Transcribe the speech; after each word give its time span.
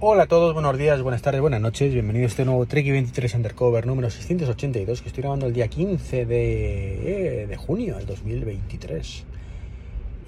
Hola 0.00 0.22
a 0.22 0.26
todos, 0.26 0.54
buenos 0.54 0.78
días, 0.78 1.02
buenas 1.02 1.22
tardes, 1.22 1.40
buenas 1.40 1.60
noches. 1.60 1.92
Bienvenidos 1.92 2.30
a 2.30 2.32
este 2.34 2.44
nuevo 2.44 2.64
Trek 2.66 2.86
23 2.86 3.34
Undercover 3.34 3.84
número 3.84 4.08
682 4.10 5.02
que 5.02 5.08
estoy 5.08 5.22
grabando 5.22 5.46
el 5.46 5.52
día 5.52 5.66
15 5.66 6.24
de, 6.24 7.42
eh, 7.42 7.46
de 7.48 7.56
junio 7.56 7.96
del 7.96 8.06
2023. 8.06 9.24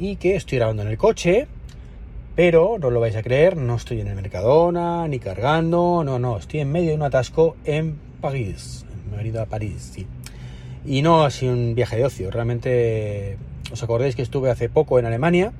Y 0.01 0.17
que 0.17 0.35
estoy 0.35 0.59
grabando 0.59 0.83
en 0.83 0.89
el 0.89 0.99
coche, 0.99 1.47
pero 2.35 2.79
no 2.81 2.91
lo 2.91 2.99
vais 2.99 3.15
a 3.15 3.23
creer, 3.23 3.57
no 3.57 3.77
estoy 3.77 4.01
en 4.01 4.09
el 4.09 4.17
Mercadona 4.17 5.07
ni 5.07 5.21
cargando, 5.21 6.03
no, 6.03 6.19
no, 6.19 6.37
estoy 6.37 6.59
en 6.59 6.73
medio 6.73 6.89
de 6.89 6.97
un 6.97 7.05
atasco 7.05 7.55
en 7.65 7.97
París. 8.21 8.85
Me 9.09 9.15
he 9.15 9.19
venido 9.19 9.41
a 9.41 9.47
París, 9.47 9.93
sí. 9.95 10.05
Y 10.85 11.03
no 11.03 11.23
ha 11.23 11.31
sido 11.31 11.53
un 11.53 11.77
viaje 11.77 11.97
de 11.97 12.07
ocio, 12.07 12.33
realmente 12.33 13.39
os 13.71 13.81
acordáis 13.85 14.17
que 14.17 14.23
estuve 14.23 14.51
hace 14.51 14.69
poco 14.69 14.99
en 14.99 15.07
Alemania. 15.07 15.53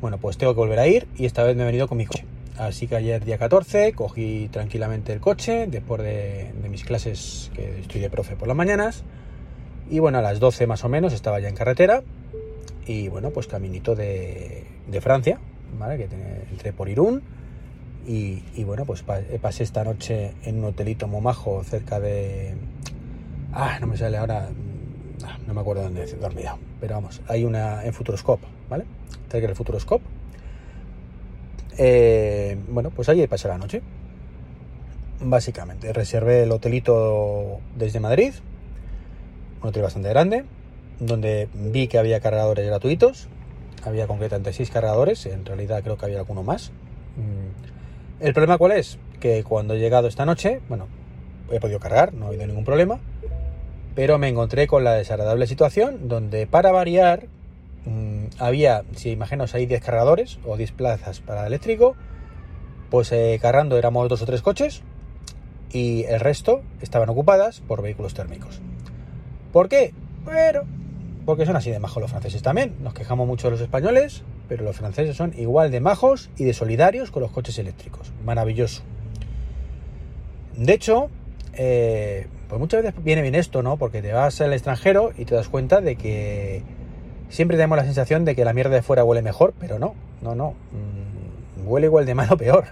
Bueno, 0.00 0.18
pues 0.18 0.36
tengo 0.36 0.52
que 0.52 0.58
volver 0.58 0.80
a 0.80 0.88
ir 0.88 1.06
y 1.16 1.26
esta 1.26 1.44
vez 1.44 1.54
me 1.54 1.62
he 1.62 1.66
venido 1.66 1.86
con 1.86 1.96
mi 1.96 2.06
coche. 2.06 2.24
Así 2.60 2.86
que 2.86 2.96
ayer 2.96 3.24
día 3.24 3.38
14 3.38 3.94
cogí 3.94 4.50
tranquilamente 4.52 5.14
el 5.14 5.20
coche 5.20 5.66
después 5.66 6.02
de, 6.02 6.52
mis 6.68 6.84
clases 6.84 7.50
que 7.54 7.80
estoy 7.80 8.02
de 8.02 8.10
profe 8.10 8.36
por 8.36 8.48
las 8.48 8.56
mañanas. 8.56 9.02
Y 9.88 9.98
bueno, 9.98 10.18
a 10.18 10.22
las 10.22 10.40
12 10.40 10.66
más 10.66 10.84
o 10.84 10.90
menos 10.90 11.14
estaba 11.14 11.40
ya 11.40 11.48
en 11.48 11.54
carretera. 11.54 12.02
Y 12.84 13.08
bueno, 13.08 13.30
pues 13.30 13.46
caminito 13.46 13.94
de, 13.94 14.66
Francia, 15.00 15.40
¿vale? 15.78 15.96
Que 15.96 16.04
entré 16.50 16.74
por 16.74 16.90
Irún. 16.90 17.22
Y, 18.06 18.42
bueno, 18.64 18.84
pues 18.84 19.02
pasé 19.40 19.62
esta 19.62 19.82
noche 19.82 20.34
en 20.44 20.58
un 20.58 20.66
hotelito 20.66 21.08
momajo 21.08 21.64
cerca 21.64 21.98
de... 21.98 22.56
Ah, 23.54 23.78
no 23.80 23.86
me 23.86 23.96
sale 23.96 24.18
ahora... 24.18 24.50
Ah, 25.24 25.38
no 25.46 25.54
me 25.54 25.62
acuerdo 25.62 25.84
dónde 25.84 26.04
he 26.04 26.14
dormido. 26.16 26.58
Pero 26.78 26.96
vamos, 26.96 27.22
hay 27.26 27.46
una 27.46 27.86
en 27.86 27.94
Futuroscope, 27.94 28.46
¿vale? 28.68 28.84
Cerca 29.30 29.46
del 29.46 29.56
Futuroscope 29.56 30.19
eh, 31.82 32.58
bueno, 32.68 32.90
pues 32.90 33.08
allí 33.08 33.26
pasé 33.26 33.48
la 33.48 33.56
noche. 33.56 33.80
Básicamente, 35.22 35.94
reservé 35.94 36.42
el 36.42 36.52
hotelito 36.52 37.60
desde 37.74 38.00
Madrid, 38.00 38.34
un 39.62 39.68
hotel 39.70 39.82
bastante 39.82 40.10
grande, 40.10 40.44
donde 40.98 41.48
vi 41.54 41.88
que 41.88 41.96
había 41.96 42.20
cargadores 42.20 42.66
gratuitos. 42.66 43.28
Había 43.82 44.06
concretamente 44.06 44.52
6 44.52 44.70
cargadores, 44.70 45.24
en 45.24 45.46
realidad 45.46 45.82
creo 45.82 45.96
que 45.96 46.04
había 46.04 46.18
alguno 46.18 46.42
más. 46.42 46.70
Mm. 47.16 48.24
El 48.24 48.34
problema 48.34 48.58
cuál 48.58 48.72
es? 48.72 48.98
Que 49.18 49.42
cuando 49.42 49.72
he 49.72 49.78
llegado 49.78 50.06
esta 50.06 50.26
noche, 50.26 50.60
bueno, 50.68 50.86
he 51.50 51.60
podido 51.60 51.80
cargar, 51.80 52.12
no 52.12 52.26
ha 52.26 52.28
habido 52.28 52.46
ningún 52.46 52.66
problema, 52.66 53.00
pero 53.94 54.18
me 54.18 54.28
encontré 54.28 54.66
con 54.66 54.84
la 54.84 54.92
desagradable 54.92 55.46
situación 55.46 56.08
donde 56.08 56.46
para 56.46 56.72
variar 56.72 57.28
Mm, 57.86 58.26
había, 58.38 58.84
si 58.94 59.10
imaginaos, 59.10 59.54
hay 59.54 59.66
10 59.66 59.82
cargadores 59.82 60.38
o 60.44 60.56
10 60.56 60.72
plazas 60.72 61.20
para 61.20 61.46
eléctrico, 61.46 61.96
pues 62.90 63.12
eh, 63.12 63.38
cargando 63.40 63.78
éramos 63.78 64.08
dos 64.08 64.20
o 64.22 64.26
tres 64.26 64.42
coches 64.42 64.82
y 65.72 66.04
el 66.04 66.20
resto 66.20 66.62
estaban 66.80 67.08
ocupadas 67.08 67.60
por 67.60 67.82
vehículos 67.82 68.14
térmicos. 68.14 68.60
¿Por 69.52 69.68
qué? 69.68 69.94
Pero, 70.24 70.64
porque 71.24 71.46
son 71.46 71.56
así 71.56 71.70
de 71.70 71.78
majos 71.78 72.02
los 72.02 72.10
franceses 72.10 72.42
también. 72.42 72.74
Nos 72.82 72.94
quejamos 72.94 73.26
mucho 73.26 73.46
de 73.46 73.52
los 73.52 73.60
españoles, 73.60 74.22
pero 74.48 74.64
los 74.64 74.76
franceses 74.76 75.16
son 75.16 75.32
igual 75.38 75.70
de 75.70 75.80
majos 75.80 76.30
y 76.36 76.44
de 76.44 76.52
solidarios 76.52 77.10
con 77.10 77.22
los 77.22 77.30
coches 77.30 77.58
eléctricos. 77.58 78.12
Maravilloso. 78.24 78.82
De 80.56 80.72
hecho, 80.72 81.08
eh, 81.54 82.26
pues 82.48 82.58
muchas 82.58 82.82
veces 82.82 83.02
viene 83.02 83.22
bien 83.22 83.34
esto, 83.34 83.62
¿no? 83.62 83.76
Porque 83.76 84.02
te 84.02 84.12
vas 84.12 84.40
al 84.40 84.52
extranjero 84.52 85.12
y 85.16 85.24
te 85.24 85.34
das 85.34 85.48
cuenta 85.48 85.80
de 85.80 85.96
que 85.96 86.62
Siempre 87.30 87.56
tenemos 87.56 87.78
la 87.78 87.84
sensación 87.84 88.24
de 88.24 88.34
que 88.34 88.44
la 88.44 88.52
mierda 88.52 88.74
de 88.74 88.82
fuera 88.82 89.04
huele 89.04 89.22
mejor, 89.22 89.54
pero 89.58 89.78
no, 89.78 89.94
no, 90.20 90.34
no. 90.34 90.50
Mm, 90.50 91.66
huele 91.66 91.86
igual 91.86 92.04
de 92.04 92.14
malo 92.14 92.36
peor. 92.38 92.64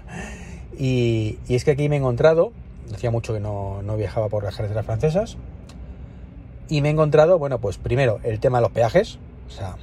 Y, 0.77 1.39
es 1.48 1.64
que 1.64 1.70
aquí 1.70 1.89
me 1.89 1.97
he 1.97 1.98
encontrado, 1.98 2.53
hacía 2.95 3.11
mucho 3.11 3.33
que 3.33 3.41
no, 3.41 3.81
viajaba 3.97 4.29
por 4.29 4.45
las 4.45 4.56
carreteras 4.56 4.84
francesas, 4.84 5.36
y 6.69 6.83
me 6.83 6.89
he 6.89 6.92
encontrado, 6.92 7.39
bueno, 7.39 7.61
pues 7.61 7.79
primero 7.79 8.20
el 8.24 8.41
tema 8.41 8.58
de 8.58 8.63
los 8.63 8.73
peajes, 8.73 9.19
o 9.46 9.51
sea, 9.51 9.77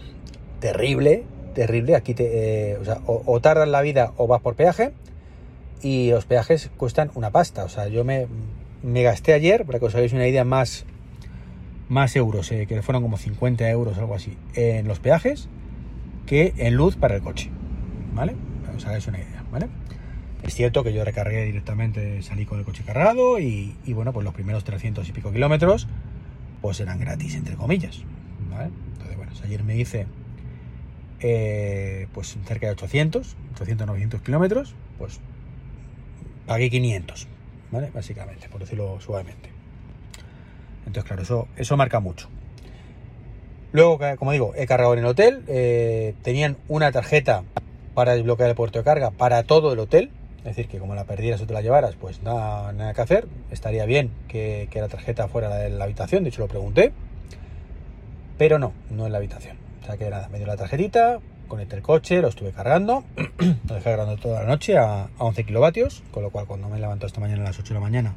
terrible, 0.59 1.24
terrible. 1.56 1.96
Aquí 1.96 2.13
eh, 2.19 2.78
o, 3.07 3.24
o, 3.25 3.40
tardas 3.40 3.68
la 3.68 3.81
vida 3.81 4.12
o 4.18 4.28
vas 4.28 4.42
por 4.42 4.56
peaje, 4.56 4.92
y 5.81 6.12
los 6.12 6.25
peajes 6.25 6.69
cuestan 6.78 7.12
una 7.16 7.31
pasta. 7.31 7.63
O 7.63 7.69
sea, 7.69 7.88
yo 7.88 8.03
me, 8.03 8.28
me 8.84 9.03
gasté 9.03 9.34
ayer, 9.34 9.66
para 9.66 9.80
que 9.80 9.86
os 9.86 9.96
hagáis 9.96 10.13
una 10.13 10.28
idea 10.28 10.44
más 10.44 10.86
más 11.90 12.16
euros, 12.16 12.51
eh, 12.51 12.66
que 12.68 12.81
fueron 12.81 13.01
como 13.03 13.18
50 13.18 13.69
euros, 13.69 13.97
algo 13.97 14.16
así, 14.16 14.38
en 14.53 14.88
los 14.88 15.00
peajes, 15.00 15.50
que 16.25 16.53
en 16.57 16.75
luz 16.75 16.96
para 16.96 17.16
el 17.16 17.22
coche. 17.22 17.50
¿Vale? 18.13 18.35
Os 18.75 18.85
hagáis 18.85 19.07
una 19.07 19.19
idea, 19.19 19.44
¿vale? 19.51 19.68
Es 20.44 20.53
cierto 20.53 20.84
que 20.84 20.94
yo 20.94 21.03
recargué 21.03 21.45
directamente, 21.45 22.22
salí 22.22 22.45
con 22.45 22.59
el 22.59 22.66
coche 22.66 22.84
cargado 22.84 23.40
y, 23.40 23.75
bueno, 23.88 24.13
pues 24.13 24.24
los 24.24 24.34
primeros 24.34 24.63
300 24.63 25.07
y 25.09 25.12
pico 25.12 25.31
kilómetros, 25.31 25.88
pues 26.62 26.79
eran 26.79 27.00
gratis, 27.00 27.35
entre 27.35 27.56
comillas. 27.56 28.03
¿vale? 28.51 28.69
Entonces, 28.94 29.18
bueno, 29.18 29.31
ayer 29.44 29.63
me 29.63 29.75
hice 29.78 30.06
eh, 31.19 32.07
pues 32.13 32.38
cerca 32.45 32.68
de 32.68 32.74
800, 32.74 33.35
800, 33.56 33.88
900 33.88 34.22
kilómetros, 34.22 34.75
pues 34.97 35.19
pagué 36.45 36.69
500, 36.69 37.28
¿vale? 37.72 37.90
Básicamente, 37.91 38.47
por 38.50 38.62
decirlo 38.62 39.00
suavemente. 39.00 39.55
Entonces, 40.85 41.03
claro, 41.03 41.23
eso, 41.23 41.47
eso 41.57 41.78
marca 41.78 42.00
mucho. 42.00 42.29
Luego, 43.75 44.00
como 44.18 44.31
digo, 44.31 44.53
he 44.56 44.68
cargado 44.68 44.94
en 44.94 45.00
el 45.00 45.06
hotel. 45.06 45.44
Eh, 45.47 46.13
tenían 46.22 46.56
una 46.69 46.94
tarjeta 46.94 47.44
para 47.94 48.16
desbloquear 48.16 48.50
el 48.50 48.56
puerto 48.56 48.79
de 48.79 48.85
carga 48.85 49.12
para 49.12 49.44
todo 49.44 49.74
el 49.74 49.79
hotel. 49.79 50.12
Es 50.38 50.56
decir, 50.56 50.68
que 50.68 50.78
como 50.78 50.95
la 50.95 51.03
perdieras 51.03 51.41
o 51.41 51.45
te 51.45 51.53
la 51.53 51.62
llevaras, 51.62 51.95
pues 51.95 52.24
nada, 52.24 52.72
nada 52.72 52.94
que 52.94 53.01
hacer. 53.01 53.28
Estaría 53.51 53.85
bien 53.85 54.12
que, 54.28 54.69
la 54.74 54.88
tarjeta 54.88 55.28
fuera 55.28 55.50
la 55.50 55.57
de 55.57 55.72
la 55.72 55.84
habitación. 55.84 56.24
De 56.24 56.29
hecho, 56.29 56.41
lo 56.41 56.47
pregunté. 56.47 56.94
Pero 58.38 58.59
no, 58.59 58.72
no 58.91 59.07
en 59.07 59.12
la 59.12 59.18
habitación. 59.18 59.57
O 59.81 59.85
sea 59.85 59.97
que 59.97 60.09
nada, 60.09 60.29
me 60.29 60.38
dio 60.38 60.47
la 60.47 60.56
tarjetita, 60.56 61.19
conecté 61.50 61.75
el 61.75 61.81
coche, 61.81 62.22
lo 62.22 62.29
estuve 62.29 62.51
cargando. 62.51 63.03
lo 63.68 63.75
dejé 63.75 63.90
cargando 63.90 64.16
toda 64.16 64.44
la 64.44 64.47
noche 64.47 64.78
a, 64.78 65.03
a 65.03 65.09
11 65.18 65.44
kilovatios. 65.44 66.01
Con 66.12 66.24
lo 66.24 66.29
cual, 66.29 66.45
cuando 66.45 66.69
me 66.69 66.79
levanto 66.79 67.07
esta 67.07 67.19
mañana 67.19 67.41
a 67.41 67.45
las 67.47 67.59
8 67.59 67.69
de 67.69 67.74
la 67.74 67.79
mañana, 67.81 68.16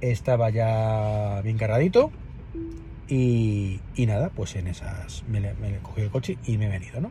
estaba 0.00 0.50
ya 0.50 1.40
bien 1.42 1.58
cargadito 1.58 2.10
y, 3.08 3.80
nada, 3.98 4.30
pues 4.30 4.54
en 4.56 4.68
esas 4.68 5.24
me, 5.28 5.40
me, 5.40 5.78
cogí 5.82 6.02
el 6.02 6.10
coche 6.10 6.38
y 6.46 6.58
me 6.58 6.66
he 6.66 6.68
venido, 6.68 7.00
¿no? 7.00 7.10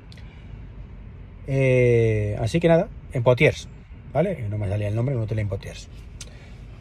Eh, 1.48 2.38
así 2.40 2.60
que 2.60 2.68
nada, 2.68 2.88
en 3.12 3.24
Potiers, 3.24 3.68
¿vale? 4.14 4.48
No 4.50 4.58
me 4.58 4.70
salía 4.70 4.88
el 4.88 4.96
nombre, 4.96 5.16
no 5.16 5.24
hotel 5.24 5.40
en 5.40 5.50
Potiers. 5.50 5.90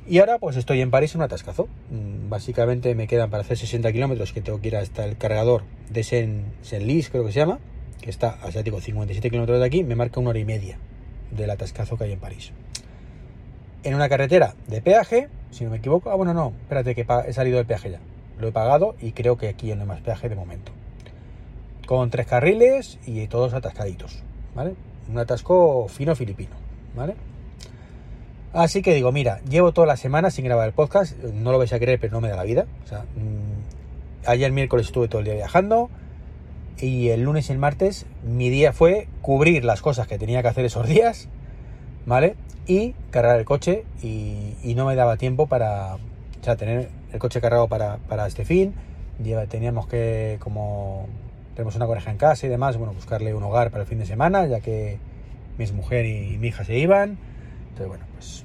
Y 0.06 0.20
ahora 0.20 0.38
pues 0.38 0.56
estoy 0.56 0.80
en 0.80 0.90
París 0.90 1.14
en 1.14 1.20
un 1.20 1.24
atascazo. 1.24 1.68
Mm, 1.90 2.30
básicamente 2.30 2.94
me 2.94 3.06
quedan 3.06 3.28
para 3.28 3.42
hacer 3.42 3.58
60 3.58 3.92
kilómetros 3.92 4.32
que 4.32 4.40
tengo 4.40 4.60
que 4.60 4.68
ir 4.68 4.76
hasta 4.76 5.04
el 5.04 5.16
cargador 5.18 5.64
de 5.90 6.02
Saint-Lys, 6.02 7.10
creo 7.10 7.24
que 7.26 7.32
se 7.32 7.40
llama, 7.40 7.58
que 8.00 8.10
está, 8.10 8.38
o 8.44 8.52
sea, 8.52 8.62
digo, 8.62 8.80
57 8.80 9.30
kilómetros 9.30 9.58
de 9.58 9.66
aquí, 9.66 9.82
me 9.84 9.96
marca 9.96 10.20
una 10.20 10.30
hora 10.30 10.38
y 10.38 10.44
media 10.44 10.78
del 11.32 11.50
atascazo 11.50 11.98
que 11.98 12.04
hay 12.04 12.12
en 12.12 12.20
París 12.20 12.52
en 13.82 13.94
una 13.94 14.08
carretera 14.08 14.54
de 14.66 14.82
peaje, 14.82 15.28
si 15.50 15.64
no 15.64 15.70
me 15.70 15.78
equivoco. 15.78 16.10
Ah, 16.10 16.14
bueno, 16.14 16.34
no, 16.34 16.52
espérate 16.62 16.94
que 16.94 17.06
he 17.26 17.32
salido 17.32 17.56
del 17.56 17.66
peaje 17.66 17.90
ya. 17.90 18.00
Lo 18.38 18.48
he 18.48 18.52
pagado 18.52 18.94
y 19.00 19.12
creo 19.12 19.36
que 19.36 19.48
aquí 19.48 19.74
no 19.74 19.82
hay 19.82 19.86
más 19.86 20.00
peaje 20.00 20.28
de 20.28 20.36
momento. 20.36 20.72
Con 21.86 22.10
tres 22.10 22.26
carriles 22.26 22.98
y 23.06 23.26
todos 23.26 23.54
atascaditos, 23.54 24.22
¿vale? 24.54 24.74
Un 25.08 25.18
atasco 25.18 25.88
fino 25.88 26.14
filipino, 26.14 26.54
¿vale? 26.94 27.14
Así 28.52 28.82
que 28.82 28.94
digo, 28.94 29.12
mira, 29.12 29.40
llevo 29.48 29.72
toda 29.72 29.86
la 29.86 29.96
semana 29.96 30.30
sin 30.30 30.44
grabar 30.44 30.68
el 30.68 30.74
podcast, 30.74 31.16
no 31.18 31.52
lo 31.52 31.58
vais 31.58 31.72
a 31.72 31.78
creer, 31.78 31.98
pero 32.00 32.12
no 32.12 32.20
me 32.20 32.28
da 32.28 32.36
la 32.36 32.44
vida. 32.44 32.66
O 32.84 32.86
sea, 32.86 33.00
mm, 33.00 34.26
ayer 34.26 34.52
miércoles 34.52 34.86
estuve 34.86 35.08
todo 35.08 35.20
el 35.20 35.26
día 35.26 35.34
viajando 35.34 35.90
y 36.80 37.08
el 37.08 37.22
lunes 37.22 37.48
y 37.48 37.52
el 37.52 37.58
martes 37.58 38.06
mi 38.22 38.50
día 38.50 38.72
fue 38.72 39.08
cubrir 39.20 39.64
las 39.64 39.82
cosas 39.82 40.06
que 40.06 40.18
tenía 40.18 40.42
que 40.42 40.48
hacer 40.48 40.64
esos 40.64 40.86
días, 40.86 41.28
¿vale? 42.06 42.36
y 42.68 42.94
cargar 43.10 43.38
el 43.38 43.46
coche 43.46 43.84
y, 44.02 44.74
no 44.76 44.84
me 44.84 44.94
daba 44.94 45.16
tiempo 45.16 45.46
para 45.46 45.96
tener 46.56 46.90
el 47.12 47.18
coche 47.18 47.40
cargado 47.40 47.66
para, 47.66 48.26
este 48.28 48.44
fin. 48.44 48.74
Teníamos 49.48 49.88
que, 49.88 50.36
como 50.38 51.08
tenemos 51.54 51.74
una 51.74 51.86
coneja 51.86 52.12
en 52.12 52.18
casa 52.18 52.46
y 52.46 52.50
demás, 52.50 52.76
bueno, 52.76 52.92
buscarle 52.92 53.34
un 53.34 53.42
hogar 53.42 53.70
para 53.70 53.82
el 53.82 53.88
fin 53.88 53.98
de 53.98 54.06
semana, 54.06 54.46
ya 54.46 54.60
que 54.60 54.98
mi 55.56 55.66
mujer 55.72 56.06
y 56.06 56.38
mi 56.38 56.48
hija 56.48 56.62
se 56.62 56.78
iban. 56.78 57.18
Entonces, 57.70 57.88
bueno, 57.88 58.04
pues, 58.14 58.44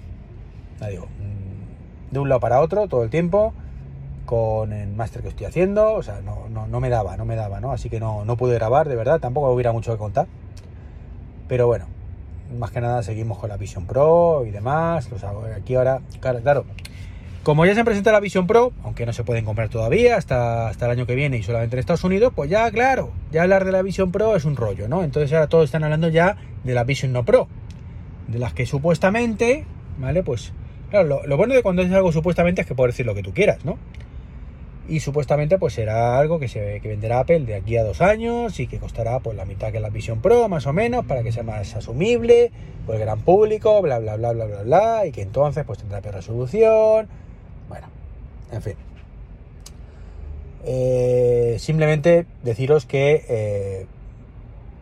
ya 0.80 0.88
digo, 0.88 1.06
mm, 1.06 2.14
de 2.14 2.20
un 2.20 2.30
lado 2.30 2.40
para 2.40 2.62
otro 2.62 2.88
todo 2.88 3.04
el 3.04 3.10
tiempo, 3.12 3.54
con 4.26 4.72
el 4.72 4.94
máster 4.94 5.22
que 5.22 5.28
estoy 5.28 5.46
haciendo, 5.46 5.94
o 5.94 6.02
sea, 6.02 6.22
no, 6.22 6.48
no, 6.50 6.80
me 6.80 6.90
daba, 6.90 7.18
no 7.18 7.26
me 7.26 7.36
daba, 7.36 7.60
¿no? 7.60 7.72
Así 7.72 7.90
que 7.90 8.00
no, 8.00 8.26
no 8.26 8.38
pude 8.38 8.56
grabar, 8.56 8.88
de 8.88 8.96
verdad, 8.96 9.20
tampoco 9.20 9.52
hubiera 9.52 9.74
mucho 9.74 9.92
que 9.92 9.98
contar. 9.98 10.28
Pero 11.48 11.68
bueno, 11.68 11.86
más 12.58 12.72
que 12.72 12.82
nada 12.82 13.04
seguimos 13.04 13.38
con 13.38 13.50
la 13.50 13.58
Vision 13.58 13.86
Pro 13.86 14.44
y 14.46 14.52
demás. 14.52 15.10
aquí 15.56 15.76
ahora, 15.76 16.02
claro, 16.20 16.66
como 17.44 17.66
ya 17.66 17.76
se 17.76 17.84
presenta 17.84 18.12
la 18.12 18.20
Vision 18.20 18.48
Pro, 18.48 18.72
aunque 18.84 19.06
no 19.06 19.14
se 19.14 19.24
pueden 19.24 19.44
comprar 19.44 19.70
todavía 19.70 20.16
hasta, 20.16 20.68
hasta 20.70 20.86
el 20.86 20.92
año 20.92 21.06
que 21.06 21.16
viene 21.16 21.38
y 21.38 21.44
solamente 21.44 21.76
en 21.76 21.82
Estados 21.82 22.04
Unidos, 22.04 22.32
pues 22.36 22.50
ya, 22.50 22.70
claro, 22.72 23.12
ya 23.32 23.44
hablar 23.44 23.66
de 23.66 23.72
la 23.72 23.82
Vision 23.82 24.12
Pro 24.12 24.36
es 24.36 24.46
un 24.46 24.56
rollo, 24.56 24.88
¿no? 24.88 25.04
Entonces 25.04 25.34
ahora 25.34 25.48
todos 25.48 25.66
están 25.66 25.84
hablando 25.84 26.08
ya 26.08 26.38
de 26.64 26.74
la 26.74 26.84
Vision 26.84 27.12
No 27.12 27.26
Pro. 27.26 27.48
de 28.28 28.40
las 28.40 28.54
que 28.54 28.66
supuestamente, 28.66 29.66
¿vale? 29.98 30.24
Pues, 30.24 30.54
claro, 30.90 31.08
lo, 31.08 31.28
lo 31.28 31.38
bueno 31.38 31.54
de 31.54 31.62
cuando 31.62 31.82
es 31.82 31.92
algo 31.92 32.12
supuestamente 32.14 32.62
es 32.62 32.68
que 32.68 32.76
puedes 32.76 32.94
decir 32.94 33.06
lo 33.06 33.14
que 33.16 33.24
tú 33.24 33.34
quieras, 33.34 33.66
¿no? 33.66 33.78
Y 34.88 35.00
supuestamente 35.00 35.58
pues 35.58 35.74
será 35.74 36.18
algo 36.18 36.40
que 36.40 36.48
se 36.48 36.82
que 36.82 36.90
venderá 36.90 37.20
Apple 37.20 37.42
de 37.42 37.56
aquí 37.56 37.78
a 37.78 37.84
dos 37.84 38.02
años 38.02 38.60
y 38.60 38.68
que 38.68 38.80
costará 38.80 39.20
pues 39.20 39.38
la 39.38 39.46
mitad 39.46 39.72
que 39.72 39.80
la 39.80 39.90
Vision 39.90 40.22
Pro 40.22 40.50
más 40.50 40.68
o 40.68 40.74
menos 40.74 41.06
para 41.06 41.24
que 41.24 41.32
sea 41.32 41.44
más 41.44 41.74
asumible 41.76 42.52
por 42.86 42.96
el 42.96 43.02
gran 43.02 43.20
público 43.20 43.82
bla 43.82 44.00
bla 44.00 44.18
bla 44.18 44.34
bla 44.34 44.46
bla 44.46 44.62
bla 44.64 45.06
y 45.06 45.12
que 45.12 45.22
entonces 45.22 45.64
pues 45.66 45.80
tendrá 45.80 46.02
peor 46.02 46.16
resolución. 46.16 47.08
Bueno 47.70 47.88
en 48.52 48.62
fin. 48.62 48.76
Eh, 50.66 51.58
simplemente 51.60 52.26
deciros 52.44 52.86
que 52.86 53.26
eh, 53.28 53.88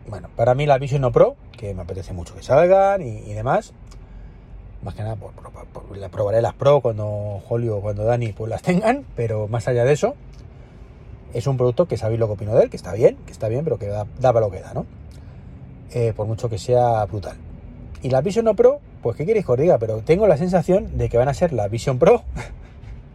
bueno 0.08 0.30
para 0.34 0.54
mí 0.54 0.66
la 0.66 0.78
Vision 0.78 1.02
No 1.02 1.12
Pro 1.12 1.36
que 1.56 1.74
me 1.74 1.82
apetece 1.82 2.12
mucho 2.12 2.34
que 2.34 2.42
salgan 2.42 3.02
y 3.02 3.32
demás 3.34 3.72
más 4.82 4.94
que 4.94 5.02
nada, 5.02 5.16
por, 5.16 5.32
por, 5.32 6.10
probaré 6.10 6.42
las 6.42 6.54
Pro 6.54 6.80
cuando 6.80 7.40
Julio, 7.46 7.80
cuando 7.80 8.04
Dani 8.04 8.32
pues 8.32 8.50
las 8.50 8.62
tengan, 8.62 9.04
pero 9.14 9.48
más 9.48 9.68
allá 9.68 9.84
de 9.84 9.92
eso, 9.92 10.14
es 11.32 11.46
un 11.46 11.56
producto 11.56 11.86
que 11.86 11.96
sabéis 11.96 12.20
lo 12.20 12.26
que 12.26 12.32
opino 12.32 12.54
de 12.54 12.64
él, 12.64 12.70
que 12.70 12.76
está 12.76 12.92
bien, 12.92 13.16
que 13.24 13.32
está 13.32 13.48
bien, 13.48 13.64
pero 13.64 13.78
que 13.78 13.86
da, 13.86 14.04
para 14.20 14.40
lo 14.40 14.50
que 14.50 14.60
da, 14.60 14.74
¿no? 14.74 14.86
Eh, 15.94 16.12
por 16.16 16.26
mucho 16.26 16.48
que 16.48 16.58
sea 16.58 17.04
brutal. 17.06 17.36
Y 18.02 18.10
la 18.10 18.20
Vision 18.20 18.44
No 18.44 18.54
Pro, 18.54 18.80
pues 19.02 19.16
qué 19.16 19.24
queréis 19.24 19.46
que 19.46 19.76
pero 19.78 19.98
tengo 19.98 20.26
la 20.26 20.36
sensación 20.36 20.98
de 20.98 21.08
que 21.08 21.16
van 21.16 21.28
a 21.28 21.34
ser 21.34 21.52
la 21.52 21.68
Vision 21.68 21.98
Pro 21.98 22.22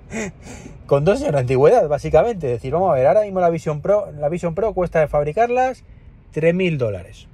con 0.86 1.04
dos 1.04 1.20
años 1.22 1.34
de 1.34 1.40
antigüedad, 1.40 1.88
básicamente. 1.90 2.48
Es 2.48 2.54
decir, 2.54 2.72
vamos 2.72 2.92
a 2.92 2.94
ver, 2.94 3.08
ahora 3.08 3.22
mismo 3.24 3.42
la 3.42 3.50
Vision 3.50 3.82
Pro, 3.82 4.12
la 4.18 4.30
Vision 4.30 4.56
Pro 4.56 4.74
cuesta 4.74 5.02
de 5.02 5.08
fabricarlas 5.08 5.84
3.000 6.34 6.78
dólares, 6.78 7.28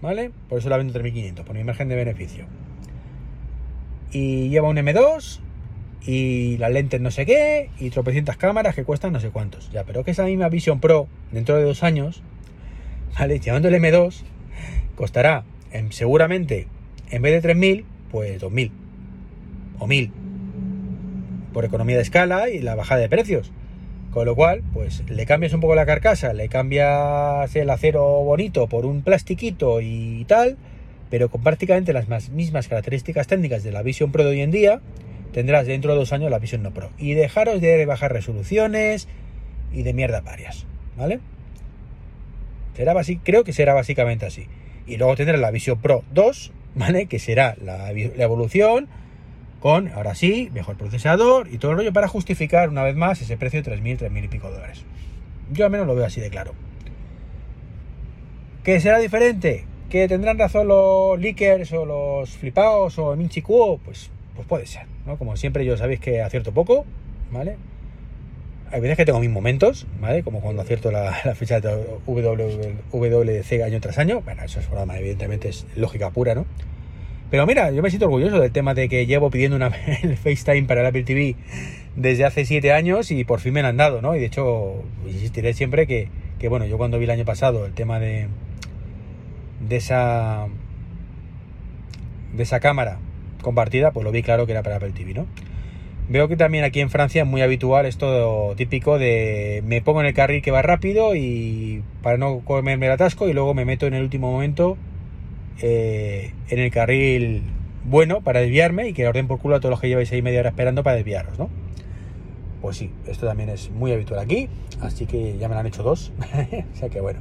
¿vale? 0.00 0.30
Por 0.48 0.58
eso 0.58 0.70
la 0.70 0.78
vendo 0.78 0.98
3.500, 0.98 1.44
por 1.44 1.54
mi 1.54 1.60
imagen 1.60 1.88
de 1.88 1.96
beneficio 1.96 2.46
y 4.14 4.48
lleva 4.48 4.68
un 4.68 4.76
M2 4.76 5.40
y 6.06 6.56
las 6.58 6.70
lentes 6.70 7.00
no 7.00 7.10
sé 7.10 7.26
qué 7.26 7.70
y 7.78 7.90
tropecientas 7.90 8.36
cámaras 8.36 8.74
que 8.74 8.84
cuestan 8.84 9.12
no 9.12 9.20
sé 9.20 9.30
cuántos. 9.30 9.70
Ya, 9.72 9.84
pero 9.84 10.04
que 10.04 10.12
esa 10.12 10.24
misma 10.24 10.48
Vision 10.48 10.80
Pro 10.80 11.08
dentro 11.32 11.56
de 11.56 11.64
dos 11.64 11.82
años, 11.82 12.22
¿vale? 13.18 13.40
Llevando 13.40 13.68
el 13.68 13.74
M2, 13.74 14.22
costará 14.94 15.44
seguramente 15.90 16.68
en 17.10 17.20
vez 17.20 17.42
de 17.42 17.54
3.000, 17.54 17.84
pues 18.10 18.40
2.000 18.40 18.70
o 19.80 19.86
1.000 19.86 20.10
por 21.52 21.64
economía 21.64 21.96
de 21.96 22.02
escala 22.02 22.48
y 22.48 22.60
la 22.60 22.76
bajada 22.76 23.00
de 23.00 23.08
precios. 23.08 23.50
Con 24.12 24.26
lo 24.26 24.36
cual, 24.36 24.62
pues 24.72 25.02
le 25.08 25.26
cambias 25.26 25.52
un 25.54 25.60
poco 25.60 25.74
la 25.74 25.86
carcasa, 25.86 26.32
le 26.34 26.48
cambias 26.48 27.54
el 27.56 27.68
acero 27.68 28.04
bonito 28.22 28.68
por 28.68 28.86
un 28.86 29.02
plastiquito 29.02 29.80
y 29.80 30.24
tal, 30.28 30.56
pero 31.14 31.28
con 31.28 31.44
prácticamente 31.44 31.92
las 31.92 32.08
mismas 32.30 32.66
características 32.66 33.28
técnicas 33.28 33.62
de 33.62 33.70
la 33.70 33.82
Vision 33.82 34.10
Pro 34.10 34.24
de 34.24 34.30
hoy 34.30 34.40
en 34.40 34.50
día, 34.50 34.80
tendrás 35.32 35.64
dentro 35.64 35.92
de 35.92 35.98
dos 36.00 36.12
años 36.12 36.28
la 36.28 36.40
Vision 36.40 36.64
No 36.64 36.72
Pro. 36.72 36.90
Y 36.98 37.14
dejaros 37.14 37.60
de 37.60 37.86
bajar 37.86 38.12
resoluciones 38.12 39.06
y 39.72 39.84
de 39.84 39.94
mierda 39.94 40.22
varias, 40.22 40.66
¿vale? 40.96 41.20
Será 42.76 42.96
creo 43.22 43.44
que 43.44 43.52
será 43.52 43.74
básicamente 43.74 44.26
así. 44.26 44.48
Y 44.88 44.96
luego 44.96 45.14
tendrás 45.14 45.38
la 45.38 45.52
Vision 45.52 45.80
Pro 45.80 46.02
2, 46.12 46.52
¿vale? 46.74 47.06
Que 47.06 47.20
será 47.20 47.54
la, 47.62 47.92
la 47.92 48.24
evolución 48.24 48.88
con, 49.60 49.92
ahora 49.92 50.16
sí, 50.16 50.50
mejor 50.52 50.76
procesador 50.76 51.46
y 51.48 51.58
todo 51.58 51.70
el 51.70 51.76
rollo 51.76 51.92
para 51.92 52.08
justificar 52.08 52.70
una 52.70 52.82
vez 52.82 52.96
más 52.96 53.22
ese 53.22 53.36
precio 53.36 53.62
de 53.62 53.70
3.000, 53.70 53.98
3.000 53.98 54.24
y 54.24 54.26
pico 54.26 54.50
dólares. 54.50 54.84
Yo 55.52 55.64
al 55.64 55.70
menos 55.70 55.86
lo 55.86 55.94
veo 55.94 56.06
así 56.06 56.20
de 56.20 56.30
claro. 56.30 56.54
¿Qué 58.64 58.80
será 58.80 58.98
diferente? 58.98 59.66
¿Que 59.94 60.08
tendrán 60.08 60.36
razón 60.36 60.66
los 60.66 61.20
leakers 61.20 61.72
o 61.72 61.86
los 61.86 62.30
flipados 62.30 62.98
o 62.98 63.14
Minchi 63.14 63.42
Pues, 63.42 64.10
pues 64.34 64.48
puede 64.48 64.66
ser, 64.66 64.86
¿no? 65.06 65.16
Como 65.16 65.36
siempre 65.36 65.64
yo 65.64 65.76
sabéis 65.76 66.00
que 66.00 66.20
acierto 66.20 66.50
poco, 66.50 66.84
¿vale? 67.30 67.58
Hay 68.72 68.80
veces 68.80 68.96
que 68.96 69.04
tengo 69.04 69.20
mis 69.20 69.30
momentos, 69.30 69.86
¿vale? 70.00 70.24
Como 70.24 70.40
cuando 70.40 70.62
acierto 70.62 70.90
la, 70.90 71.12
fecha 71.36 71.60
de 71.60 71.86
WWDC 72.08 73.62
año 73.62 73.80
tras 73.80 73.98
año. 73.98 74.20
Bueno, 74.22 74.42
eso 74.42 74.58
es 74.58 74.68
broma, 74.68 74.98
evidentemente 74.98 75.50
es 75.50 75.64
lógica 75.76 76.10
pura, 76.10 76.34
¿no? 76.34 76.44
Pero 77.30 77.46
mira, 77.46 77.70
yo 77.70 77.80
me 77.80 77.88
siento 77.88 78.06
orgulloso 78.06 78.40
del 78.40 78.50
tema 78.50 78.74
de 78.74 78.88
que 78.88 79.06
llevo 79.06 79.30
pidiendo 79.30 79.54
una, 79.54 79.68
el 80.02 80.16
FaceTime 80.16 80.64
para 80.64 80.80
el 80.80 80.88
Apple 80.88 81.04
TV 81.04 81.36
desde 81.94 82.24
hace 82.24 82.44
siete 82.44 82.72
años 82.72 83.12
y 83.12 83.22
por 83.22 83.38
fin 83.38 83.52
me 83.52 83.60
han 83.60 83.76
dado, 83.76 84.02
¿no? 84.02 84.16
Y 84.16 84.18
de 84.18 84.26
hecho, 84.26 84.82
insistiré 85.06 85.54
siempre 85.54 85.86
que, 85.86 86.08
que 86.40 86.48
bueno, 86.48 86.66
yo 86.66 86.78
cuando 86.78 86.98
vi 86.98 87.04
el 87.04 87.12
año 87.12 87.24
pasado 87.24 87.64
el 87.64 87.74
tema 87.74 88.00
de, 88.00 88.26
de 89.68 89.76
esa 89.76 90.46
de 92.32 92.42
esa 92.42 92.60
cámara 92.60 92.98
compartida, 93.42 93.92
pues 93.92 94.04
lo 94.04 94.10
vi 94.10 94.22
claro 94.22 94.46
que 94.46 94.52
era 94.52 94.62
para 94.62 94.76
Apple 94.76 94.90
TV, 94.90 95.14
¿no? 95.14 95.26
Veo 96.08 96.28
que 96.28 96.36
también 96.36 96.64
aquí 96.64 96.80
en 96.80 96.90
Francia 96.90 97.22
es 97.22 97.28
muy 97.28 97.40
habitual 97.40 97.86
esto 97.86 98.52
típico 98.56 98.98
de 98.98 99.62
me 99.66 99.80
pongo 99.80 100.00
en 100.00 100.06
el 100.06 100.14
carril 100.14 100.42
que 100.42 100.50
va 100.50 100.60
rápido 100.60 101.14
y 101.16 101.82
para 102.02 102.18
no 102.18 102.40
comerme 102.40 102.86
el 102.86 102.92
atasco 102.92 103.28
y 103.28 103.32
luego 103.32 103.54
me 103.54 103.64
meto 103.64 103.86
en 103.86 103.94
el 103.94 104.02
último 104.02 104.30
momento 104.30 104.76
eh, 105.62 106.32
en 106.50 106.58
el 106.58 106.70
carril 106.70 107.42
bueno 107.84 108.20
para 108.20 108.40
desviarme 108.40 108.88
y 108.88 108.92
que 108.92 109.08
orden 109.08 109.26
por 109.28 109.38
culo 109.38 109.56
a 109.56 109.60
todos 109.60 109.70
los 109.70 109.80
que 109.80 109.88
lleváis 109.88 110.12
ahí 110.12 110.20
media 110.20 110.40
hora 110.40 110.50
esperando 110.50 110.82
para 110.82 110.96
desviaros, 110.96 111.38
¿no? 111.38 111.48
Pues 112.60 112.76
sí, 112.76 112.90
esto 113.06 113.26
también 113.26 113.48
es 113.48 113.70
muy 113.70 113.92
habitual 113.92 114.20
aquí, 114.20 114.48
así 114.82 115.06
que 115.06 115.38
ya 115.38 115.48
me 115.48 115.54
lo 115.54 115.60
han 115.60 115.66
hecho 115.66 115.82
dos, 115.82 116.12
o 116.74 116.76
sea 116.76 116.90
que 116.90 117.00
bueno. 117.00 117.20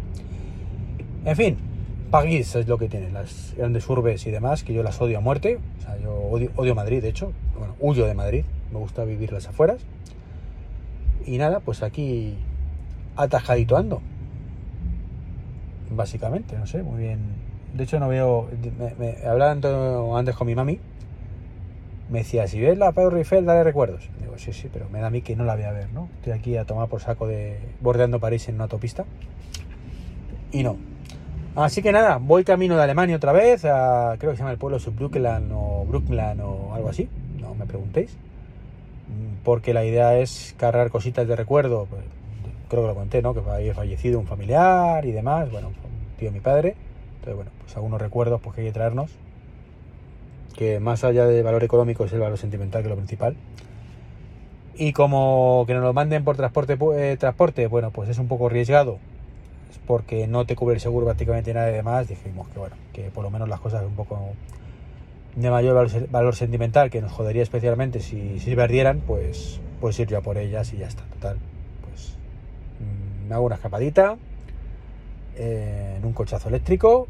En 1.26 1.36
fin, 1.38 1.58
París 2.14 2.56
es 2.56 2.68
lo 2.68 2.78
que 2.78 2.90
tiene, 2.90 3.10
las 3.10 3.56
grandes 3.58 3.90
urbes 3.90 4.28
y 4.28 4.30
demás, 4.30 4.64
que 4.64 4.72
yo 4.72 4.84
las 4.84 5.02
odio 5.02 5.18
a 5.18 5.22
muerte. 5.22 5.58
O 5.80 5.82
sea, 5.82 5.98
yo 5.98 6.14
odio, 6.14 6.76
Madrid, 6.76 7.02
de 7.02 7.10
hecho. 7.10 7.34
Bueno, 7.58 7.74
huyo 7.80 8.06
de 8.06 8.14
Madrid. 8.14 8.46
Me 8.72 8.78
gusta 8.78 9.04
vivir 9.04 9.34
las 9.34 9.48
afueras. 9.48 9.82
Y 11.26 11.40
nada, 11.40 11.60
pues 11.60 11.82
aquí 11.82 12.38
atajadito 13.16 13.78
ando. 13.78 14.04
Básicamente, 15.90 16.56
no 16.56 16.68
sé, 16.68 16.84
muy 16.84 17.02
bien. 17.02 17.20
De 17.74 17.86
hecho, 17.86 18.00
no 18.00 18.10
veo. 18.10 18.48
Me, 19.00 19.18
hablaba 19.28 19.54
antes 20.16 20.36
con 20.36 20.46
mi 20.46 20.54
mami. 20.54 20.80
Me 22.12 22.20
decía, 22.20 22.48
si 22.48 22.62
ves 22.62 22.78
la 22.78 22.92
Torre 22.92 23.18
Eiffel, 23.18 23.44
dale 23.44 23.64
recuerdos. 23.64 24.08
Digo, 24.22 24.38
sí, 24.38 24.54
sí, 24.54 24.70
pero 24.72 24.88
me 24.88 25.00
da 25.00 25.08
a 25.08 25.10
mí 25.10 25.24
que 25.24 25.36
no 25.36 25.46
la 25.46 25.56
voy 25.56 25.64
a 25.64 25.72
ver, 25.72 25.92
¿no? 25.92 26.10
Estoy 26.18 26.34
aquí 26.34 26.58
a 26.58 26.66
tomar 26.66 26.90
por 26.90 27.02
saco 27.02 27.26
de 27.26 27.58
bordeando 27.82 28.20
París 28.20 28.48
en 28.50 28.56
una 28.56 28.66
autopista. 28.66 29.04
Y 30.52 30.62
no, 30.62 30.78
Así 31.56 31.84
que 31.84 31.92
nada, 31.92 32.18
voy 32.18 32.44
camino 32.44 32.76
de 32.76 32.82
Alemania 32.82 33.16
otra 33.16 33.32
vez, 33.32 33.62
creo 33.62 34.18
que 34.18 34.32
se 34.32 34.38
llama 34.38 34.52
el 34.52 34.58
pueblo 34.58 34.80
Subbrückland 34.80 35.52
o 35.54 35.86
Bruckland 35.88 36.42
o 36.42 36.74
algo 36.74 36.90
así, 36.90 37.08
no 37.40 37.54
me 37.54 37.68
preguntéis, 37.68 38.18
porque 39.44 39.72
la 39.72 39.86
idea 39.86 40.18
es 40.18 40.56
cargar 40.58 40.90
cositas 40.90 41.28
de 41.28 41.36
recuerdo, 41.36 41.86
pues, 41.88 42.02
creo 42.70 42.82
que 42.82 42.88
lo 42.88 42.96
conté, 42.96 43.22
¿no? 43.22 43.36
Que 43.36 43.42
había 43.48 43.76
fallecido 43.76 44.20
un 44.20 44.26
familiar 44.26 45.06
y 45.06 45.12
demás, 45.12 45.52
bueno, 45.52 45.68
un 45.68 46.18
tío 46.18 46.30
de 46.30 46.34
mi 46.34 46.40
padre, 46.40 46.76
entonces 47.18 47.36
bueno, 47.36 47.52
pues 47.62 47.76
algunos 47.76 48.02
recuerdos 48.02 48.42
pues, 48.42 48.56
que 48.56 48.62
hay 48.62 48.68
que 48.68 48.74
traernos, 48.74 49.12
que 50.58 50.80
más 50.80 51.04
allá 51.04 51.28
del 51.28 51.44
valor 51.44 51.64
económico 51.64 52.06
es 52.06 52.14
el 52.14 52.20
valor 52.20 52.40
sentimental 52.40 52.82
que 52.82 52.88
es 52.88 52.90
lo 52.90 52.98
principal. 52.98 53.36
Y 54.76 54.92
como 54.94 55.66
que 55.68 55.76
nos 55.76 55.84
lo 55.84 55.94
manden 55.94 56.24
por 56.24 56.36
transporte, 56.36 56.80
eh, 56.96 57.16
transporte, 57.16 57.68
bueno, 57.68 57.92
pues 57.92 58.10
es 58.10 58.18
un 58.18 58.28
poco 58.28 58.48
arriesgado, 58.48 58.98
porque 59.86 60.28
no 60.28 60.46
te 60.46 60.56
cubre 60.56 60.76
el 60.76 60.82
seguro 60.82 61.06
prácticamente 61.06 61.54
nada 61.54 61.68
de 61.68 61.84
más, 61.84 62.08
dijimos 62.08 62.48
que 62.50 62.60
bueno, 62.60 62.76
que 62.94 63.04
por 63.10 63.24
lo 63.24 63.30
menos 63.30 63.50
las 63.50 63.60
cosas 63.60 63.84
un 63.86 63.96
poco 63.96 64.34
de 65.36 65.50
mayor 65.50 65.90
valor, 66.12 66.36
sentimental, 66.36 66.90
que 66.90 67.02
nos 67.02 67.12
jodería 67.12 67.42
especialmente 67.44 68.00
si, 68.00 68.40
perdieran, 68.56 69.00
pues, 69.00 69.60
pues 69.82 70.00
ir 70.00 70.08
ya 70.08 70.22
por 70.22 70.38
ellas 70.38 70.74
y 70.74 70.78
ya 70.78 70.88
está, 70.88 71.04
total. 71.06 71.38
Pues 71.88 72.16
mm, 72.80 73.30
me 73.30 73.36
hago 73.36 73.46
una 73.46 73.56
escapadita 73.56 74.18
eh, 75.36 75.96
en 75.98 76.06
un 76.06 76.14
cochazo 76.14 76.50
eléctrico, 76.50 77.08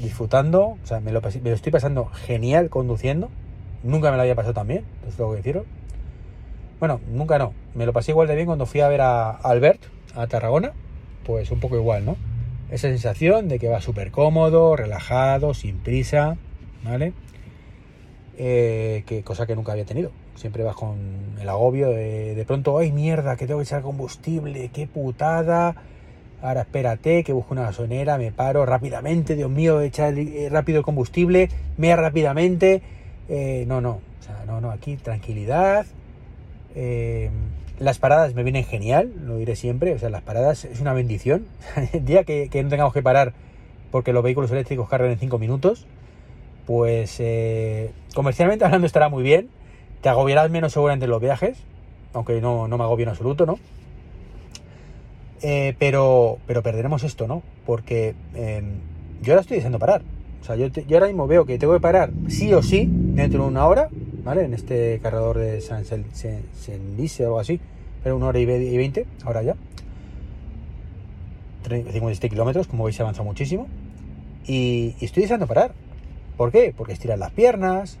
disfrutando, 0.00 0.62
o 0.62 0.78
sea, 0.84 1.00
me 1.00 1.12
lo, 1.12 1.20
me 1.20 1.50
lo, 1.50 1.56
estoy 1.56 1.72
pasando 1.72 2.06
genial 2.06 2.70
conduciendo, 2.70 3.30
nunca 3.82 4.10
me 4.10 4.16
lo 4.16 4.22
había 4.22 4.34
pasado 4.34 4.54
tan 4.54 4.68
bien, 4.68 4.84
es 5.08 5.18
lo 5.18 5.30
que 5.30 5.36
deciros. 5.36 5.64
Bueno, 6.78 7.00
nunca 7.10 7.38
no, 7.38 7.52
me 7.74 7.86
lo 7.86 7.92
pasé 7.92 8.12
igual 8.12 8.28
de 8.28 8.34
bien 8.34 8.46
cuando 8.46 8.66
fui 8.66 8.80
a 8.80 8.88
ver 8.88 9.00
a 9.00 9.30
Albert, 9.30 9.80
a 10.14 10.26
Tarragona, 10.26 10.72
pues 11.24 11.50
un 11.50 11.60
poco 11.60 11.76
igual, 11.76 12.04
¿no? 12.04 12.16
Esa 12.70 12.88
sensación 12.88 13.48
de 13.48 13.58
que 13.58 13.68
va 13.68 13.80
súper 13.80 14.10
cómodo, 14.10 14.76
relajado, 14.76 15.54
sin 15.54 15.78
prisa, 15.78 16.36
¿vale? 16.82 17.12
Eh, 18.38 19.04
que 19.06 19.22
cosa 19.22 19.46
que 19.46 19.54
nunca 19.54 19.72
había 19.72 19.84
tenido. 19.84 20.10
Siempre 20.34 20.64
vas 20.64 20.74
con 20.74 20.96
el 21.40 21.48
agobio 21.48 21.90
de, 21.90 22.34
de 22.34 22.44
pronto, 22.44 22.78
ay 22.78 22.90
mierda, 22.90 23.36
que 23.36 23.46
tengo 23.46 23.60
que 23.60 23.64
echar 23.64 23.82
combustible, 23.82 24.70
qué 24.72 24.86
putada. 24.86 25.76
Ahora 26.42 26.62
espérate, 26.62 27.24
que 27.24 27.32
busco 27.32 27.54
una 27.54 27.62
gasolinera, 27.62 28.18
me 28.18 28.32
paro 28.32 28.66
rápidamente, 28.66 29.34
Dios 29.34 29.50
mío, 29.50 29.80
echar 29.80 30.18
eh, 30.18 30.48
rápido 30.50 30.78
el 30.78 30.84
combustible, 30.84 31.48
mea 31.76 31.96
rápidamente. 31.96 32.82
Eh, 33.28 33.64
no, 33.66 33.80
no, 33.80 33.92
o 33.92 34.22
sea, 34.22 34.44
no, 34.46 34.60
no, 34.60 34.70
aquí 34.70 34.96
tranquilidad. 34.96 35.86
Las 37.78 37.98
paradas 37.98 38.34
me 38.34 38.42
vienen 38.44 38.64
genial, 38.64 39.12
lo 39.24 39.36
diré 39.36 39.56
siempre. 39.56 39.92
O 39.94 39.98
sea, 39.98 40.10
las 40.10 40.22
paradas 40.22 40.64
es 40.64 40.80
una 40.80 40.92
bendición. 40.92 41.46
El 41.92 42.04
día 42.04 42.24
que, 42.24 42.48
no 42.62 42.68
tengamos 42.68 42.92
que 42.92 43.02
parar 43.02 43.32
porque 43.90 44.12
los 44.12 44.24
vehículos 44.24 44.50
eléctricos 44.50 44.88
cargan 44.88 45.10
en 45.10 45.18
5 45.18 45.38
minutos, 45.38 45.86
pues 46.66 47.16
eh, 47.20 47.92
comercialmente 48.14 48.64
hablando 48.66 48.86
estará 48.86 49.08
muy 49.08 49.22
bien. 49.22 49.48
Te 50.00 50.08
agobiarás 50.08 50.50
menos 50.50 50.72
seguramente 50.72 51.04
en 51.04 51.10
los 51.10 51.20
viajes, 51.20 51.58
aunque 52.12 52.40
no, 52.40 52.68
no 52.68 52.76
me 52.76 52.84
agobio 52.84 53.04
en 53.04 53.10
absoluto, 53.10 53.46
¿no? 53.46 53.58
Eh, 55.46 55.74
pero, 55.78 56.38
pero 56.46 56.62
perderemos 56.62 57.04
esto, 57.04 57.26
¿no? 57.26 57.42
Porque 57.66 58.14
em, 58.34 58.80
yo 59.22 59.32
ahora 59.32 59.42
estoy 59.42 59.56
deseando 59.56 59.78
parar. 59.78 60.02
O 60.40 60.44
sea, 60.44 60.56
yo, 60.56 60.68
yo, 60.68 60.96
ahora 60.96 61.06
mismo 61.06 61.26
veo 61.26 61.44
que 61.46 61.58
tengo 61.58 61.72
que 61.72 61.80
parar 61.80 62.10
sí 62.28 62.52
o 62.54 62.62
sí 62.62 62.88
dentro 62.88 63.42
de 63.42 63.48
una 63.48 63.66
hora, 63.66 63.88
¿vale? 64.24 64.44
En 64.44 64.54
este 64.54 64.98
cargador 65.02 65.38
de 65.38 65.60
San 65.60 65.84
Sendice 65.84 67.24
o 67.24 67.26
algo 67.26 67.40
así, 67.40 67.60
pero 68.02 68.16
una 68.16 68.26
hora 68.26 68.38
y 68.38 68.46
veinte, 68.46 69.06
ahora 69.24 69.42
ya. 69.42 69.56
57 71.64 72.28
kilómetros, 72.28 72.66
como 72.66 72.84
veis, 72.84 72.96
se 72.96 73.02
avanza 73.02 73.22
muchísimo. 73.22 73.66
Y, 74.46 74.94
y, 75.00 75.04
estoy 75.04 75.22
deseando 75.22 75.46
parar. 75.46 75.72
¿Por 76.36 76.52
qué? 76.52 76.74
Porque 76.76 76.92
estirar 76.92 77.18
las 77.18 77.30
piernas, 77.30 77.98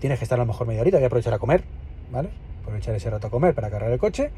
tienes 0.00 0.18
que 0.18 0.24
estar 0.24 0.38
a 0.38 0.42
lo 0.42 0.46
mejor 0.46 0.66
media 0.66 0.80
horita, 0.80 0.96
voy 0.96 1.04
a 1.04 1.06
aprovechar 1.08 1.34
a 1.34 1.38
comer, 1.38 1.64
¿vale? 2.10 2.30
Aprovechar 2.62 2.94
ese 2.94 3.10
rato 3.10 3.26
a 3.26 3.30
comer 3.30 3.54
para 3.54 3.68
cargar 3.70 3.90
el 3.90 3.98
coche 3.98 4.30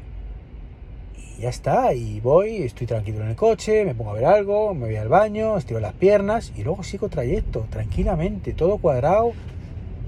ya 1.39 1.49
está, 1.49 1.93
y 1.93 2.19
voy, 2.19 2.63
estoy 2.63 2.87
tranquilo 2.87 3.21
en 3.21 3.29
el 3.29 3.35
coche, 3.35 3.85
me 3.85 3.93
pongo 3.93 4.11
a 4.11 4.13
ver 4.13 4.25
algo, 4.25 4.73
me 4.73 4.87
voy 4.87 4.95
al 4.95 5.07
baño, 5.07 5.57
estiro 5.57 5.79
las 5.79 5.93
piernas 5.93 6.51
y 6.55 6.63
luego 6.63 6.83
sigo 6.83 7.09
trayecto, 7.09 7.65
tranquilamente, 7.69 8.53
todo 8.53 8.79
cuadrado. 8.79 9.33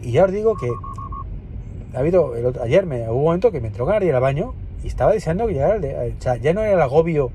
Y 0.01 0.13
ya 0.13 0.25
os 0.25 0.31
digo 0.31 0.55
que 0.55 0.67
ha 1.93 1.99
habido, 1.99 2.33
ayer 2.63 2.85
me, 2.85 3.09
hubo 3.09 3.17
un 3.17 3.23
momento 3.25 3.51
que 3.51 3.61
me 3.61 3.67
entró 3.67 3.85
ganas 3.85 4.01
de 4.01 4.07
ir 4.07 4.15
al 4.15 4.21
baño 4.21 4.53
y 4.83 4.87
estaba 4.87 5.11
deseando 5.11 5.47
que 5.47 5.53
llegara, 5.53 5.75
o 5.77 6.21
sea, 6.21 6.37
ya 6.37 6.53
no 6.53 6.61
era 6.61 6.73
el 6.73 6.81
agobio 6.81 7.31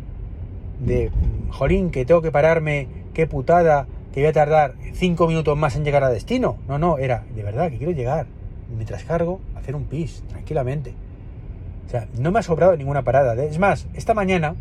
de, 0.80 1.10
mm, 1.10 1.50
jolín, 1.50 1.90
que 1.90 2.04
tengo 2.04 2.22
que 2.22 2.30
pararme, 2.30 2.88
qué 3.12 3.26
putada, 3.26 3.86
que 4.12 4.20
voy 4.20 4.28
a 4.28 4.32
tardar 4.32 4.74
cinco 4.92 5.26
minutos 5.26 5.56
más 5.56 5.76
en 5.76 5.84
llegar 5.84 6.04
a 6.04 6.10
destino. 6.10 6.56
No, 6.68 6.78
no, 6.78 6.98
era, 6.98 7.24
de 7.34 7.42
verdad, 7.42 7.70
que 7.70 7.78
quiero 7.78 7.92
llegar, 7.92 8.26
mientras 8.74 9.04
cargo, 9.04 9.40
hacer 9.56 9.74
un 9.74 9.84
pis, 9.84 10.22
tranquilamente. 10.28 10.94
O 11.86 11.90
sea, 11.90 12.08
no 12.18 12.30
me 12.30 12.38
ha 12.38 12.42
sobrado 12.42 12.76
ninguna 12.76 13.02
parada. 13.02 13.34
Es 13.42 13.58
más, 13.58 13.86
esta 13.94 14.14
mañana, 14.14 14.54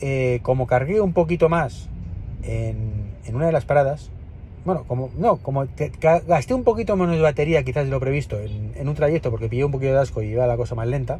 eh, 0.00 0.40
como 0.42 0.66
cargué 0.66 1.00
un 1.00 1.12
poquito 1.12 1.48
más 1.48 1.88
en, 2.42 3.04
una 3.34 3.46
de 3.46 3.52
las 3.52 3.64
paradas, 3.64 4.10
bueno, 4.64 4.84
como 4.86 5.10
no, 5.16 5.36
como 5.36 5.66
gasté 6.26 6.54
un 6.54 6.64
poquito 6.64 6.96
menos 6.96 7.16
de 7.16 7.22
batería 7.22 7.62
quizás 7.64 7.84
de 7.84 7.90
lo 7.90 8.00
previsto 8.00 8.38
en, 8.40 8.88
un 8.88 8.94
trayecto 8.94 9.30
porque 9.30 9.48
pillé 9.48 9.64
un 9.64 9.72
poquito 9.72 9.92
de 9.92 9.98
asco 9.98 10.22
y 10.22 10.28
iba 10.28 10.46
la 10.46 10.56
cosa 10.56 10.74
más 10.74 10.88
lenta, 10.88 11.18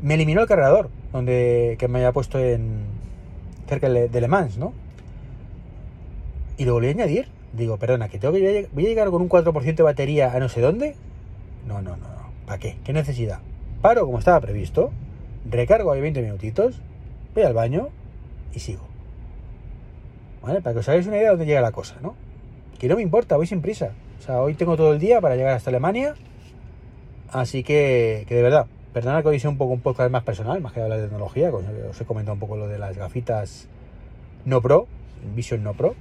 me 0.00 0.14
eliminó 0.14 0.42
el 0.42 0.46
cargador 0.46 0.90
donde 1.12 1.76
que 1.78 1.88
me 1.88 1.98
había 1.98 2.12
puesto 2.12 2.38
en 2.38 2.84
cerca 3.68 3.88
de 3.88 4.20
Le 4.20 4.28
Mans, 4.28 4.58
¿no? 4.58 4.72
Y 6.56 6.64
lo 6.64 6.74
volví 6.74 6.88
a 6.88 6.90
añadir. 6.90 7.28
Digo, 7.52 7.76
perdona, 7.76 8.08
que 8.08 8.18
tengo 8.18 8.32
que 8.32 8.68
voy 8.72 8.86
a 8.86 8.88
llegar 8.88 9.10
con 9.10 9.20
un 9.20 9.28
4% 9.28 9.74
de 9.74 9.82
batería 9.82 10.32
a 10.32 10.38
no 10.38 10.48
sé 10.48 10.60
dónde. 10.60 10.94
No, 11.66 11.82
no, 11.82 11.96
no. 11.96 12.06
¿Para 12.46 12.58
qué? 12.58 12.76
¿Qué 12.84 12.92
necesidad? 12.92 13.40
Paro 13.82 14.06
como 14.06 14.18
estaba 14.18 14.40
previsto, 14.40 14.90
recargo 15.50 15.92
ahí 15.92 16.00
20 16.00 16.22
minutitos, 16.22 16.80
voy 17.34 17.44
al 17.44 17.52
baño 17.52 17.88
y 18.54 18.60
sigo. 18.60 18.91
¿Vale? 20.42 20.60
Para 20.60 20.74
que 20.74 20.80
os 20.80 20.88
hagáis 20.88 21.06
una 21.06 21.16
idea 21.16 21.26
de 21.26 21.30
dónde 21.30 21.46
llega 21.46 21.60
la 21.60 21.72
cosa, 21.72 21.96
¿no? 22.02 22.14
Que 22.78 22.88
no 22.88 22.96
me 22.96 23.02
importa, 23.02 23.36
voy 23.36 23.46
sin 23.46 23.62
prisa. 23.62 23.92
O 24.18 24.22
sea, 24.22 24.40
hoy 24.40 24.54
tengo 24.54 24.76
todo 24.76 24.92
el 24.92 24.98
día 24.98 25.20
para 25.20 25.36
llegar 25.36 25.54
hasta 25.54 25.70
Alemania. 25.70 26.14
Así 27.30 27.62
que, 27.62 28.24
que 28.28 28.34
de 28.34 28.42
verdad, 28.42 28.66
perdonad 28.92 29.22
que 29.22 29.28
hoy 29.28 29.40
sea 29.40 29.50
un 29.50 29.56
poco 29.56 29.72
un 29.72 29.80
podcast 29.80 30.10
más 30.10 30.22
personal, 30.22 30.60
más 30.60 30.72
que 30.72 30.82
hablar 30.82 30.98
de 30.98 31.04
tecnología. 31.04 31.50
Os 31.52 32.00
he 32.00 32.04
comentado 32.04 32.34
un 32.34 32.40
poco 32.40 32.56
lo 32.56 32.68
de 32.68 32.78
las 32.78 32.96
gafitas 32.96 33.68
no 34.44 34.60
pro, 34.60 34.86
Vision 35.34 35.62
no 35.62 35.74
pro. 35.74 35.94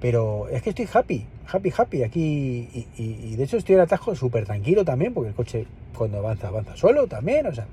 Pero 0.00 0.48
es 0.48 0.62
que 0.62 0.70
estoy 0.70 0.88
happy, 0.92 1.26
happy, 1.50 1.72
happy 1.76 2.02
aquí. 2.02 2.86
Y, 2.96 3.36
de 3.36 3.44
hecho 3.44 3.56
estoy 3.56 3.74
en 3.74 3.82
atajo 3.82 4.14
súper 4.14 4.44
tranquilo 4.44 4.84
también, 4.84 5.12
porque 5.12 5.30
el 5.30 5.34
coche 5.34 5.66
cuando 5.96 6.18
avanza, 6.18 6.48
avanza 6.48 6.76
solo 6.76 7.06
también. 7.06 7.46
O 7.46 7.54
sea, 7.54 7.66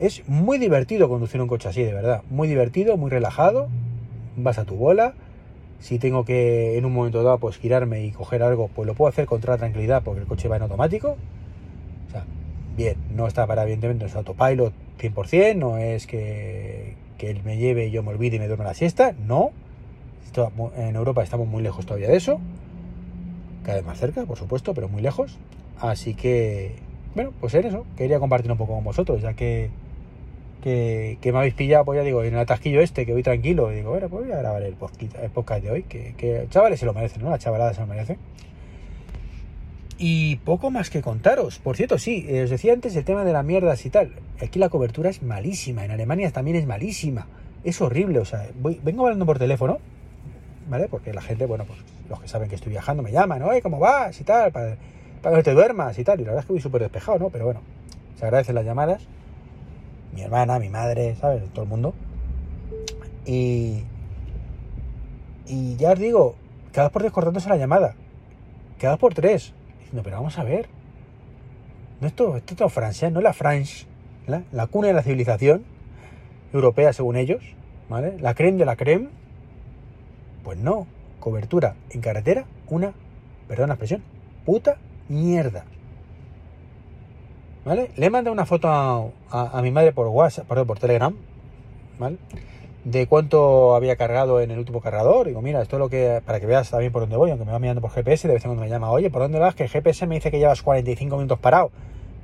es 0.00 0.26
muy 0.28 0.58
divertido 0.58 1.08
conducir 1.08 1.40
un 1.40 1.48
coche 1.48 1.68
así, 1.68 1.82
de 1.82 1.92
verdad. 1.92 2.22
Muy 2.30 2.48
divertido, 2.48 2.96
muy 2.96 3.10
relajado. 3.10 3.68
Vas 4.36 4.58
a 4.58 4.64
tu 4.64 4.76
bola. 4.76 5.14
Si 5.80 5.98
tengo 5.98 6.24
que 6.24 6.78
en 6.78 6.84
un 6.84 6.92
momento 6.92 7.22
dado 7.22 7.38
pues 7.38 7.58
girarme 7.58 8.04
y 8.04 8.12
coger 8.12 8.42
algo, 8.42 8.68
pues 8.68 8.86
lo 8.86 8.94
puedo 8.94 9.08
hacer 9.08 9.26
con 9.26 9.40
toda 9.40 9.58
tranquilidad 9.58 10.02
porque 10.04 10.20
el 10.20 10.26
coche 10.26 10.48
va 10.48 10.56
en 10.56 10.62
automático. 10.62 11.16
O 12.08 12.10
sea, 12.10 12.24
bien, 12.76 12.96
no 13.14 13.26
está 13.26 13.46
para 13.46 13.64
evidentemente, 13.64 14.04
no 14.04 14.08
es 14.08 14.16
autopilot 14.16 14.72
100%, 15.00 15.56
no 15.56 15.78
es 15.78 16.06
que, 16.06 16.94
que 17.18 17.30
él 17.30 17.40
me 17.44 17.56
lleve 17.56 17.86
y 17.86 17.90
yo 17.90 18.02
me 18.02 18.10
olvide 18.10 18.36
y 18.36 18.38
me 18.38 18.46
duerme 18.46 18.64
la 18.64 18.74
siesta, 18.74 19.12
no 19.26 19.50
en 20.76 20.96
Europa 20.96 21.22
estamos 21.22 21.46
muy 21.46 21.62
lejos 21.62 21.86
todavía 21.86 22.08
de 22.08 22.16
eso. 22.16 22.40
Cada 23.64 23.76
vez 23.76 23.86
más 23.86 23.98
cerca, 23.98 24.24
por 24.24 24.38
supuesto, 24.38 24.74
pero 24.74 24.88
muy 24.88 25.02
lejos. 25.02 25.38
Así 25.78 26.14
que, 26.14 26.76
bueno, 27.14 27.32
pues 27.40 27.54
en 27.54 27.66
eso. 27.66 27.86
Quería 27.96 28.18
compartir 28.18 28.50
un 28.50 28.58
poco 28.58 28.74
con 28.74 28.84
vosotros, 28.84 29.22
ya 29.22 29.34
que, 29.34 29.70
que, 30.62 31.18
me 31.24 31.38
habéis 31.38 31.54
pillado, 31.54 31.84
pues 31.84 31.98
ya 31.98 32.04
digo, 32.04 32.22
en 32.22 32.34
el 32.34 32.40
atasquillo 32.40 32.80
este, 32.80 33.04
que 33.04 33.12
voy 33.12 33.22
tranquilo. 33.22 33.68
digo, 33.70 33.90
bueno, 33.90 34.08
pues 34.08 34.24
voy 34.24 34.32
a 34.32 34.38
grabar 34.38 34.62
el 34.62 34.74
podcast, 34.74 35.62
de 35.62 35.70
hoy, 35.70 35.82
que, 35.82 36.46
chavales 36.50 36.80
se 36.80 36.86
lo 36.86 36.94
merecen, 36.94 37.22
¿no? 37.22 37.30
La 37.30 37.38
chavalada 37.38 37.74
se 37.74 37.80
lo 37.80 37.86
merece. 37.86 38.18
Y 39.98 40.36
poco 40.36 40.70
más 40.70 40.90
que 40.90 41.02
contaros. 41.02 41.58
Por 41.58 41.76
cierto, 41.76 41.98
sí, 41.98 42.26
os 42.42 42.50
decía 42.50 42.72
antes 42.72 42.96
el 42.96 43.04
tema 43.04 43.24
de 43.24 43.32
las 43.32 43.44
mierdas 43.44 43.84
y 43.86 43.90
tal. 43.90 44.12
Aquí 44.40 44.58
la 44.58 44.68
cobertura 44.68 45.10
es 45.10 45.22
malísima. 45.22 45.84
En 45.84 45.90
Alemania 45.90 46.30
también 46.32 46.56
es 46.56 46.66
malísima. 46.66 47.28
Es 47.62 47.80
horrible. 47.80 48.18
O 48.18 48.24
sea, 48.24 48.48
vengo 48.82 49.04
hablando 49.04 49.26
por 49.26 49.38
teléfono 49.38 49.78
¿vale? 50.68 50.88
Porque 50.88 51.12
la 51.12 51.22
gente, 51.22 51.46
bueno, 51.46 51.64
pues 51.64 51.78
los 52.08 52.20
que 52.20 52.28
saben 52.28 52.48
que 52.48 52.54
estoy 52.54 52.70
viajando 52.70 53.02
me 53.02 53.12
llaman, 53.12 53.42
oye, 53.42 53.62
¿cómo 53.62 53.78
vas? 53.78 54.18
y 54.20 54.24
tal, 54.24 54.52
para, 54.52 54.76
para 55.22 55.36
que 55.36 55.42
te 55.42 55.52
duermas 55.52 55.98
y 55.98 56.04
tal. 56.04 56.20
Y 56.20 56.24
la 56.24 56.30
verdad 56.30 56.40
es 56.40 56.46
que 56.46 56.52
voy 56.52 56.62
súper 56.62 56.82
despejado, 56.82 57.18
¿no? 57.18 57.30
Pero 57.30 57.44
bueno, 57.44 57.60
se 58.18 58.24
agradecen 58.24 58.54
las 58.54 58.64
llamadas. 58.64 59.02
Mi 60.12 60.22
hermana, 60.22 60.58
mi 60.58 60.68
madre, 60.68 61.16
¿sabes? 61.16 61.42
Todo 61.52 61.64
el 61.64 61.70
mundo. 61.70 61.94
Y, 63.24 63.82
y 65.46 65.76
ya 65.76 65.92
os 65.92 65.98
digo, 65.98 66.34
cada 66.72 66.90
por 66.90 67.02
tres 67.02 67.12
cortándose 67.12 67.48
la 67.48 67.56
llamada. 67.56 67.94
Cada 68.78 68.96
por 68.96 69.14
tres. 69.14 69.54
Diciendo, 69.78 70.02
pero 70.02 70.16
vamos 70.16 70.38
a 70.38 70.44
ver. 70.44 70.68
No 72.00 72.08
esto, 72.08 72.36
esto 72.36 72.66
es 72.66 72.72
Francia, 72.72 73.10
no 73.10 73.20
la 73.20 73.32
France, 73.32 73.86
¿la? 74.26 74.42
la 74.50 74.66
cuna 74.66 74.88
de 74.88 74.94
la 74.94 75.02
civilización 75.02 75.62
europea 76.52 76.92
según 76.92 77.16
ellos, 77.16 77.42
¿vale? 77.88 78.18
La 78.18 78.34
creme 78.34 78.58
de 78.58 78.64
la 78.64 78.74
creme 78.74 79.08
pues 80.42 80.58
no, 80.58 80.86
cobertura 81.20 81.76
en 81.90 82.00
carretera, 82.00 82.44
una, 82.68 82.92
perdón 83.48 83.68
la 83.68 83.74
expresión, 83.74 84.02
puta 84.44 84.76
mierda. 85.08 85.64
¿Vale? 87.64 87.90
Le 87.96 88.06
he 88.06 88.10
mandado 88.10 88.32
una 88.32 88.44
foto 88.44 88.68
a, 88.68 89.62
mi 89.62 89.70
madre 89.70 89.92
por 89.92 90.08
WhatsApp, 90.08 90.46
perdón, 90.48 90.66
por 90.66 90.80
Telegram, 90.80 91.14
¿vale? 91.98 92.16
De 92.84 93.06
cuánto 93.06 93.76
había 93.76 93.94
cargado 93.94 94.40
en 94.40 94.50
el 94.50 94.58
último 94.58 94.80
cargador. 94.80 95.28
Digo, 95.28 95.40
mira, 95.42 95.62
esto 95.62 95.76
es 95.76 95.80
lo 95.80 95.88
que, 95.88 96.20
para 96.26 96.40
que 96.40 96.46
veas 96.46 96.70
también 96.70 96.90
por 96.90 97.02
dónde 97.02 97.16
voy, 97.16 97.30
aunque 97.30 97.44
me 97.44 97.52
va 97.52 97.60
mirando 97.60 97.80
por 97.80 97.92
GPS, 97.92 98.26
de 98.26 98.34
vez 98.34 98.44
en 98.44 98.50
cuando 98.50 98.64
me 98.64 98.68
llama, 98.68 98.90
oye, 98.90 99.10
¿por 99.10 99.22
dónde 99.22 99.38
vas? 99.38 99.54
Que 99.54 99.62
el 99.64 99.68
GPS 99.68 100.06
me 100.08 100.16
dice 100.16 100.32
que 100.32 100.40
llevas 100.40 100.62
45 100.62 101.16
minutos 101.16 101.38
parado. 101.38 101.70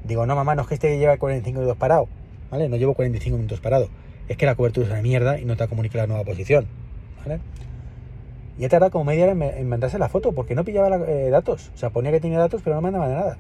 Digo, 0.03 0.27
no, 0.27 0.35
mamá, 0.35 0.57
no 0.57 0.63
es 0.63 0.69
que 0.69 0.75
este 0.75 0.99
lleva 0.99 1.17
45 1.17 1.61
minutos 1.61 1.79
parado, 1.79 2.09
¿vale? 2.51 2.69
No 2.69 2.77
llevo 2.77 2.95
45 2.95 3.37
minutos 3.37 3.61
parado. 3.61 3.89
Es 4.27 4.37
que 4.37 4.45
la 4.45 4.57
cobertura 4.57 4.87
es 4.87 4.93
una 4.93 5.03
mierda 5.03 5.39
y 5.39 5.45
no 5.45 5.57
te 5.57 5.63
ha 5.63 5.69
comunicado 5.69 6.03
la 6.03 6.09
nueva 6.09 6.25
posición, 6.25 6.67
¿vale? 7.25 7.41
Y 8.59 8.65
ha 8.65 8.69
tardado 8.69 8.91
como 8.91 9.05
media 9.05 9.25
hora 9.25 9.57
en, 9.57 9.69
mandarse 9.69 10.01
la 10.01 10.09
foto 10.09 10.33
porque 10.33 10.57
no 10.57 10.65
pillaba 10.65 10.97
eh, 11.07 11.31
datos. 11.31 11.71
O 11.75 11.79
sea, 11.79 11.91
ponía 11.91 12.11
que 12.11 12.19
tenía 12.19 12.41
datos, 12.41 12.61
pero 12.65 12.75
no 12.75 12.83
mandaba 12.83 13.07
nada. 13.07 13.37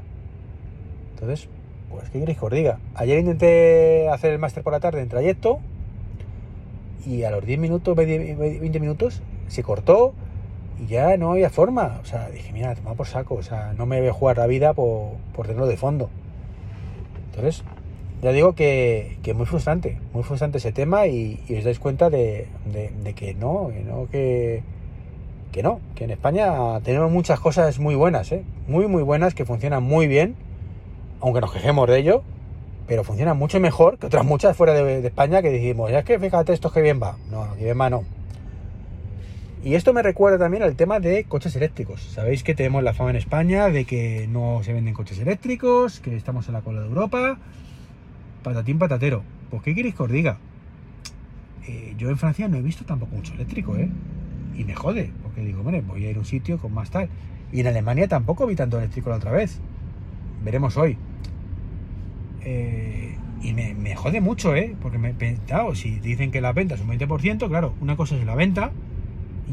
Entonces, 1.14 1.49
pues, 1.90 2.11
¿qué 2.11 2.21
queréis 2.21 2.38
que 2.38 2.45
os 2.45 2.52
diga? 2.52 2.78
Ayer 2.95 3.18
intenté 3.18 4.09
hacer 4.09 4.33
el 4.33 4.38
máster 4.38 4.62
por 4.62 4.73
la 4.73 4.80
tarde 4.80 5.00
en 5.00 5.09
trayecto 5.09 5.61
y 7.07 7.23
a 7.23 7.30
los 7.30 7.45
10 7.45 7.59
minutos, 7.59 7.97
20 7.97 8.80
minutos, 8.80 9.23
se 9.49 9.62
cortó 9.62 10.12
y 10.78 10.87
ya 10.87 11.16
no 11.16 11.33
había 11.33 11.50
forma. 11.50 11.99
O 12.02 12.04
sea, 12.04 12.28
dije, 12.28 12.52
mira, 12.52 12.75
toma 12.75 12.95
por 12.95 13.07
saco. 13.07 13.35
O 13.35 13.42
sea, 13.42 13.73
no 13.76 13.87
me 13.87 13.99
voy 14.00 14.09
a 14.09 14.12
jugar 14.12 14.38
la 14.38 14.47
vida 14.47 14.75
por, 14.75 15.16
tenerlo 15.42 15.66
de 15.66 15.76
fondo. 15.76 16.11
Entonces, 17.30 17.64
ya 18.23 18.33
digo 18.33 18.54
que, 18.54 19.18
que 19.23 19.33
muy 19.33 19.47
frustrante, 19.47 19.99
muy 20.12 20.23
frustrante 20.23 20.59
ese 20.59 20.73
tema 20.73 21.07
y, 21.07 21.40
os 21.57 21.64
dais 21.64 21.78
cuenta 21.78 22.11
de, 22.11 22.49
de, 22.66 23.14
que 23.14 23.35
no, 23.35 23.71
que 23.73 23.83
no, 23.83 24.09
que 24.11 24.62
que 25.52 25.62
no, 25.62 25.80
que 25.95 26.04
en 26.04 26.11
España 26.11 26.78
tenemos 26.80 27.11
muchas 27.11 27.40
cosas 27.40 27.78
muy 27.78 27.95
buenas, 27.95 28.30
¿eh? 28.33 28.45
muy 28.66 28.87
muy 28.87 29.02
buenas, 29.02 29.35
que 29.35 29.47
funcionan 29.47 29.83
muy 29.83 30.07
bien, 30.07 30.37
aunque 31.20 31.40
nos 31.40 31.52
quejemos 31.52 31.88
de 31.88 31.98
ello, 31.98 32.22
pero 32.87 33.04
funcionan 33.04 33.37
mucho 33.37 33.60
mejor 33.60 33.98
que 33.98 34.06
otras 34.06 34.25
muchas 34.25 34.56
fuera 34.56 34.72
de, 34.75 35.06
España 35.06 35.42
que 35.42 35.50
decimos, 35.50 35.90
ya 35.90 36.00
es 36.00 36.04
que 36.04 36.18
fíjate 36.18 36.52
esto 36.52 36.72
que 36.72 36.80
bien 36.80 37.00
va, 37.02 37.16
no, 37.30 37.54
que 37.56 37.64
bien 37.64 37.80
va 37.80 37.90
no. 37.90 38.04
Y 39.64 39.75
esto 39.75 39.92
me 39.92 40.02
recuerda 40.02 40.38
también 40.38 40.62
al 40.62 40.76
tema 40.76 41.00
de 41.00 41.25
coches 41.25 41.56
eléctricos. 41.56 42.00
Sabéis 42.00 42.44
que 42.44 42.54
tenemos 42.54 42.82
la 42.82 42.94
fama 42.94 43.10
en 43.10 43.16
España 43.16 43.68
de 43.68 43.84
que 43.84 44.28
no 44.28 44.60
se 44.62 44.72
venden 44.72 44.94
coches 44.94 45.18
eléctricos, 45.18 46.00
que 46.00 46.16
estamos 46.16 46.46
en 46.46 46.54
la 46.54 46.60
cola 46.60 46.80
de 46.80 46.87
Europa, 46.87 47.38
patatín 48.42 48.78
patatero. 48.78 49.25
Pues 49.50 49.62
¿qué 49.62 49.75
queréis 49.75 49.96
que 49.96 50.02
os 50.04 50.10
diga? 50.10 50.38
Eh, 51.66 51.94
yo 51.98 52.08
en 52.08 52.16
Francia 52.16 52.46
no 52.48 52.56
he 52.56 52.62
visto 52.62 52.84
tampoco 52.84 53.16
mucho 53.16 53.34
eléctrico, 53.34 53.76
¿eh? 53.76 53.90
y 54.58 54.64
me 54.64 54.75
jode, 54.75 55.12
porque 55.22 55.40
digo, 55.42 55.62
bueno, 55.62 55.80
voy 55.87 56.04
a 56.04 56.10
ir 56.10 56.16
a 56.16 56.18
un 56.18 56.25
sitio 56.25 56.58
con 56.58 56.75
más 56.75 56.90
tal. 56.90 57.08
Y 57.52 57.60
en 57.60 57.68
Alemania 57.68 58.08
tampoco 58.08 58.46
vi 58.46 58.56
tanto 58.56 58.78
eléctrico 58.78 59.08
la 59.10 59.16
otra 59.16 59.30
vez. 59.30 59.60
Veremos 60.42 60.76
hoy. 60.76 60.97
Eh, 62.45 63.16
y 63.42 63.52
me, 63.52 63.95
jode 63.95 64.21
mucho, 64.21 64.54
¿eh? 64.54 64.75
Porque 64.80 64.99
me 64.99 65.14
claro, 65.47 65.75
si 65.75 66.00
dicen 66.00 66.30
que 66.30 66.40
la 66.40 66.52
venta 66.52 66.75
es 66.75 66.80
un 66.80 66.88
20%, 66.88 67.49
claro, 67.49 67.75
una 67.80 67.97
cosa 67.97 68.16
es 68.16 68.25
la 68.25 68.35
venta 68.35 68.73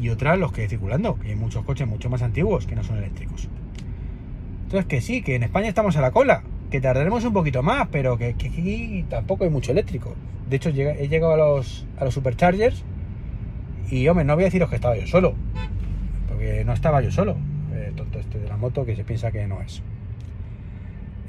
y 0.00 0.08
otra 0.08 0.36
los 0.36 0.52
que 0.52 0.68
circulando, 0.68 1.18
que 1.18 1.28
hay 1.28 1.36
muchos 1.36 1.64
coches 1.64 1.86
mucho 1.86 2.10
más 2.10 2.22
antiguos 2.22 2.66
que 2.66 2.74
no 2.74 2.82
son 2.82 2.98
eléctricos. 2.98 3.48
Entonces 4.64 4.86
que 4.86 5.00
sí, 5.00 5.22
que 5.22 5.36
en 5.36 5.44
España 5.44 5.68
estamos 5.68 5.96
a 5.96 6.00
la 6.00 6.10
cola, 6.10 6.42
que 6.70 6.80
tardaremos 6.80 7.24
un 7.24 7.32
poquito 7.32 7.62
más, 7.62 7.88
pero 7.90 8.18
que, 8.18 8.26
aquí 8.26 9.04
tampoco 9.08 9.44
hay 9.44 9.50
mucho 9.50 9.72
eléctrico. 9.72 10.14
De 10.50 10.56
hecho, 10.56 10.70
he 10.70 11.08
llegado 11.08 11.32
a 11.32 11.36
los, 11.36 11.86
a 11.98 12.04
los 12.04 12.14
superchargers 12.14 12.84
y, 13.90 14.06
hombre, 14.08 14.24
no 14.24 14.34
voy 14.34 14.44
a 14.44 14.46
deciros 14.46 14.68
que 14.68 14.76
estaba 14.76 14.96
yo 14.96 15.06
solo, 15.06 15.34
porque 16.28 16.64
no 16.64 16.72
estaba 16.72 17.00
yo 17.00 17.10
solo, 17.10 17.36
el 17.74 17.94
tonto 17.94 18.18
este 18.18 18.38
de 18.38 18.48
la 18.48 18.56
moto 18.56 18.84
que 18.84 18.96
se 18.96 19.04
piensa 19.04 19.30
que 19.30 19.46
no 19.46 19.60
es. 19.62 19.82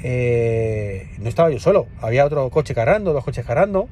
Eh, 0.04 1.10
no 1.20 1.30
estaba 1.30 1.50
yo 1.50 1.60
solo, 1.60 1.88
había 2.02 2.26
otro 2.26 2.50
coche 2.50 2.76
cargando, 2.76 3.14
dos 3.14 3.24
coches 3.24 3.46
cargando, 3.46 3.90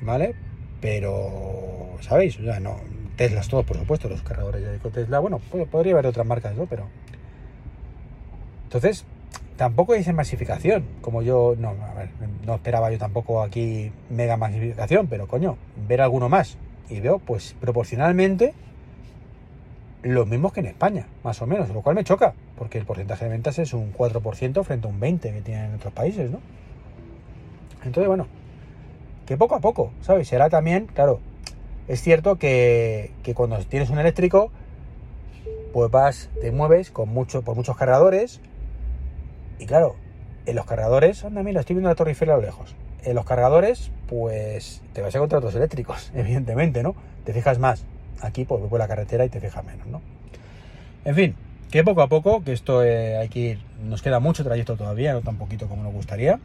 ¿vale? 0.00 0.34
Pero, 0.80 1.96
¿sabéis? 2.00 2.38
O 2.38 2.42
sea, 2.42 2.60
no, 2.60 2.80
Teslas 3.16 3.48
todos, 3.48 3.64
por 3.64 3.76
supuesto, 3.76 4.08
los 4.08 4.22
cargadores 4.22 4.62
de 4.62 4.90
Tesla, 4.90 5.18
bueno, 5.18 5.38
podría 5.70 5.92
haber 5.92 6.06
otras 6.06 6.26
marcas, 6.26 6.56
¿no? 6.56 6.66
Pero... 6.66 6.88
Entonces, 8.64 9.04
tampoco 9.56 9.92
hay 9.92 10.00
esa 10.00 10.12
masificación, 10.12 10.84
como 11.02 11.22
yo, 11.22 11.54
no, 11.58 11.68
a 11.68 11.94
ver, 11.94 12.08
no 12.46 12.54
esperaba 12.54 12.90
yo 12.90 12.98
tampoco 12.98 13.42
aquí 13.42 13.92
mega 14.08 14.36
masificación, 14.36 15.08
pero 15.08 15.28
coño, 15.28 15.58
ver 15.86 16.00
alguno 16.00 16.28
más. 16.28 16.56
Y 16.88 17.00
veo, 17.00 17.18
pues, 17.18 17.54
proporcionalmente 17.60 18.54
los 20.02 20.26
mismos 20.26 20.52
que 20.52 20.60
en 20.60 20.66
España, 20.66 21.06
más 21.22 21.40
o 21.42 21.46
menos, 21.46 21.68
lo 21.70 21.82
cual 21.82 21.94
me 21.94 22.04
choca, 22.04 22.34
porque 22.56 22.78
el 22.78 22.84
porcentaje 22.84 23.24
de 23.24 23.30
ventas 23.30 23.58
es 23.58 23.72
un 23.72 23.92
4% 23.92 24.64
frente 24.64 24.86
a 24.86 24.90
un 24.90 25.00
20% 25.00 25.20
que 25.20 25.42
tienen 25.42 25.66
en 25.66 25.74
otros 25.76 25.92
países, 25.92 26.30
¿no? 26.30 26.40
Entonces, 27.84 28.08
bueno, 28.08 28.26
que 29.26 29.36
poco 29.36 29.54
a 29.54 29.60
poco, 29.60 29.92
¿sabes? 30.02 30.28
Será 30.28 30.50
también, 30.50 30.86
claro, 30.86 31.20
es 31.88 32.00
cierto 32.00 32.36
que, 32.36 33.12
cuando 33.34 33.58
tienes 33.60 33.90
un 33.90 33.98
eléctrico, 33.98 34.50
pues 35.72 35.90
vas, 35.90 36.30
te 36.40 36.50
mueves 36.50 36.90
con 36.90 37.08
mucho, 37.08 37.42
por 37.42 37.54
muchos 37.54 37.76
cargadores, 37.76 38.40
y 39.58 39.66
claro, 39.66 39.94
en 40.46 40.56
los 40.56 40.66
cargadores, 40.66 41.24
anda, 41.24 41.42
mira, 41.44 41.60
estoy 41.60 41.74
viendo 41.74 41.88
la 41.88 41.94
Torre 41.94 42.16
a 42.20 42.24
lo 42.24 42.40
lejos. 42.40 42.74
En 43.04 43.14
los 43.14 43.24
cargadores, 43.24 43.90
pues 44.08 44.82
te 44.92 45.00
vas 45.00 45.14
a 45.14 45.18
encontrar 45.18 45.38
otros 45.38 45.54
eléctricos, 45.54 46.10
evidentemente, 46.14 46.82
¿no? 46.82 46.96
Te 47.24 47.32
fijas 47.32 47.60
más 47.60 47.84
aquí 48.22 48.44
pues 48.44 48.62
por 48.68 48.78
la 48.78 48.88
carretera 48.88 49.24
y 49.24 49.28
te 49.28 49.40
fijas 49.40 49.64
menos, 49.64 49.86
¿no? 49.86 50.00
En 51.04 51.14
fin, 51.14 51.34
que 51.70 51.84
poco 51.84 52.02
a 52.02 52.08
poco, 52.08 52.42
que 52.44 52.52
esto 52.52 52.84
eh, 52.84 53.16
hay 53.16 53.28
que 53.28 53.40
ir, 53.40 53.58
nos 53.84 54.02
queda 54.02 54.20
mucho 54.20 54.44
trayecto 54.44 54.76
todavía, 54.76 55.12
no 55.12 55.20
tan 55.20 55.36
poquito 55.36 55.68
como 55.68 55.82
nos 55.82 55.92
gustaría. 55.92 56.38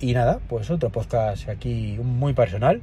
Y 0.00 0.14
nada, 0.14 0.40
pues 0.48 0.70
otro 0.70 0.90
podcast 0.90 1.48
aquí 1.48 1.98
muy 2.02 2.32
personal. 2.32 2.80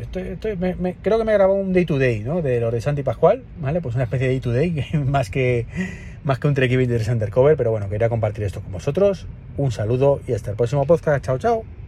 Estoy, 0.00 0.36
creo 0.36 1.18
que 1.18 1.24
me 1.24 1.32
grabado 1.32 1.54
un 1.54 1.72
day 1.72 1.86
to 1.86 1.98
day, 1.98 2.20
¿no? 2.20 2.42
De 2.42 2.60
lo 2.60 2.70
de 2.70 2.80
Santi 2.80 3.02
Pascual, 3.02 3.44
¿vale? 3.60 3.80
Pues 3.80 3.94
una 3.94 4.04
especie 4.04 4.26
de 4.26 4.34
day 4.34 4.40
to 4.40 4.52
day, 4.52 4.84
más 5.06 5.30
que, 5.30 5.66
más 6.22 6.38
que 6.38 6.48
un 6.48 6.54
Trek 6.54 6.76
20 6.76 7.10
Undercover, 7.10 7.56
pero 7.56 7.70
bueno, 7.70 7.88
quería 7.88 8.08
compartir 8.08 8.44
esto 8.44 8.60
con 8.60 8.72
vosotros. 8.72 9.26
Un 9.56 9.72
saludo 9.72 10.20
y 10.26 10.34
hasta 10.34 10.50
el 10.50 10.56
próximo 10.56 10.84
podcast. 10.86 11.24
Chao, 11.24 11.38
chao. 11.38 11.85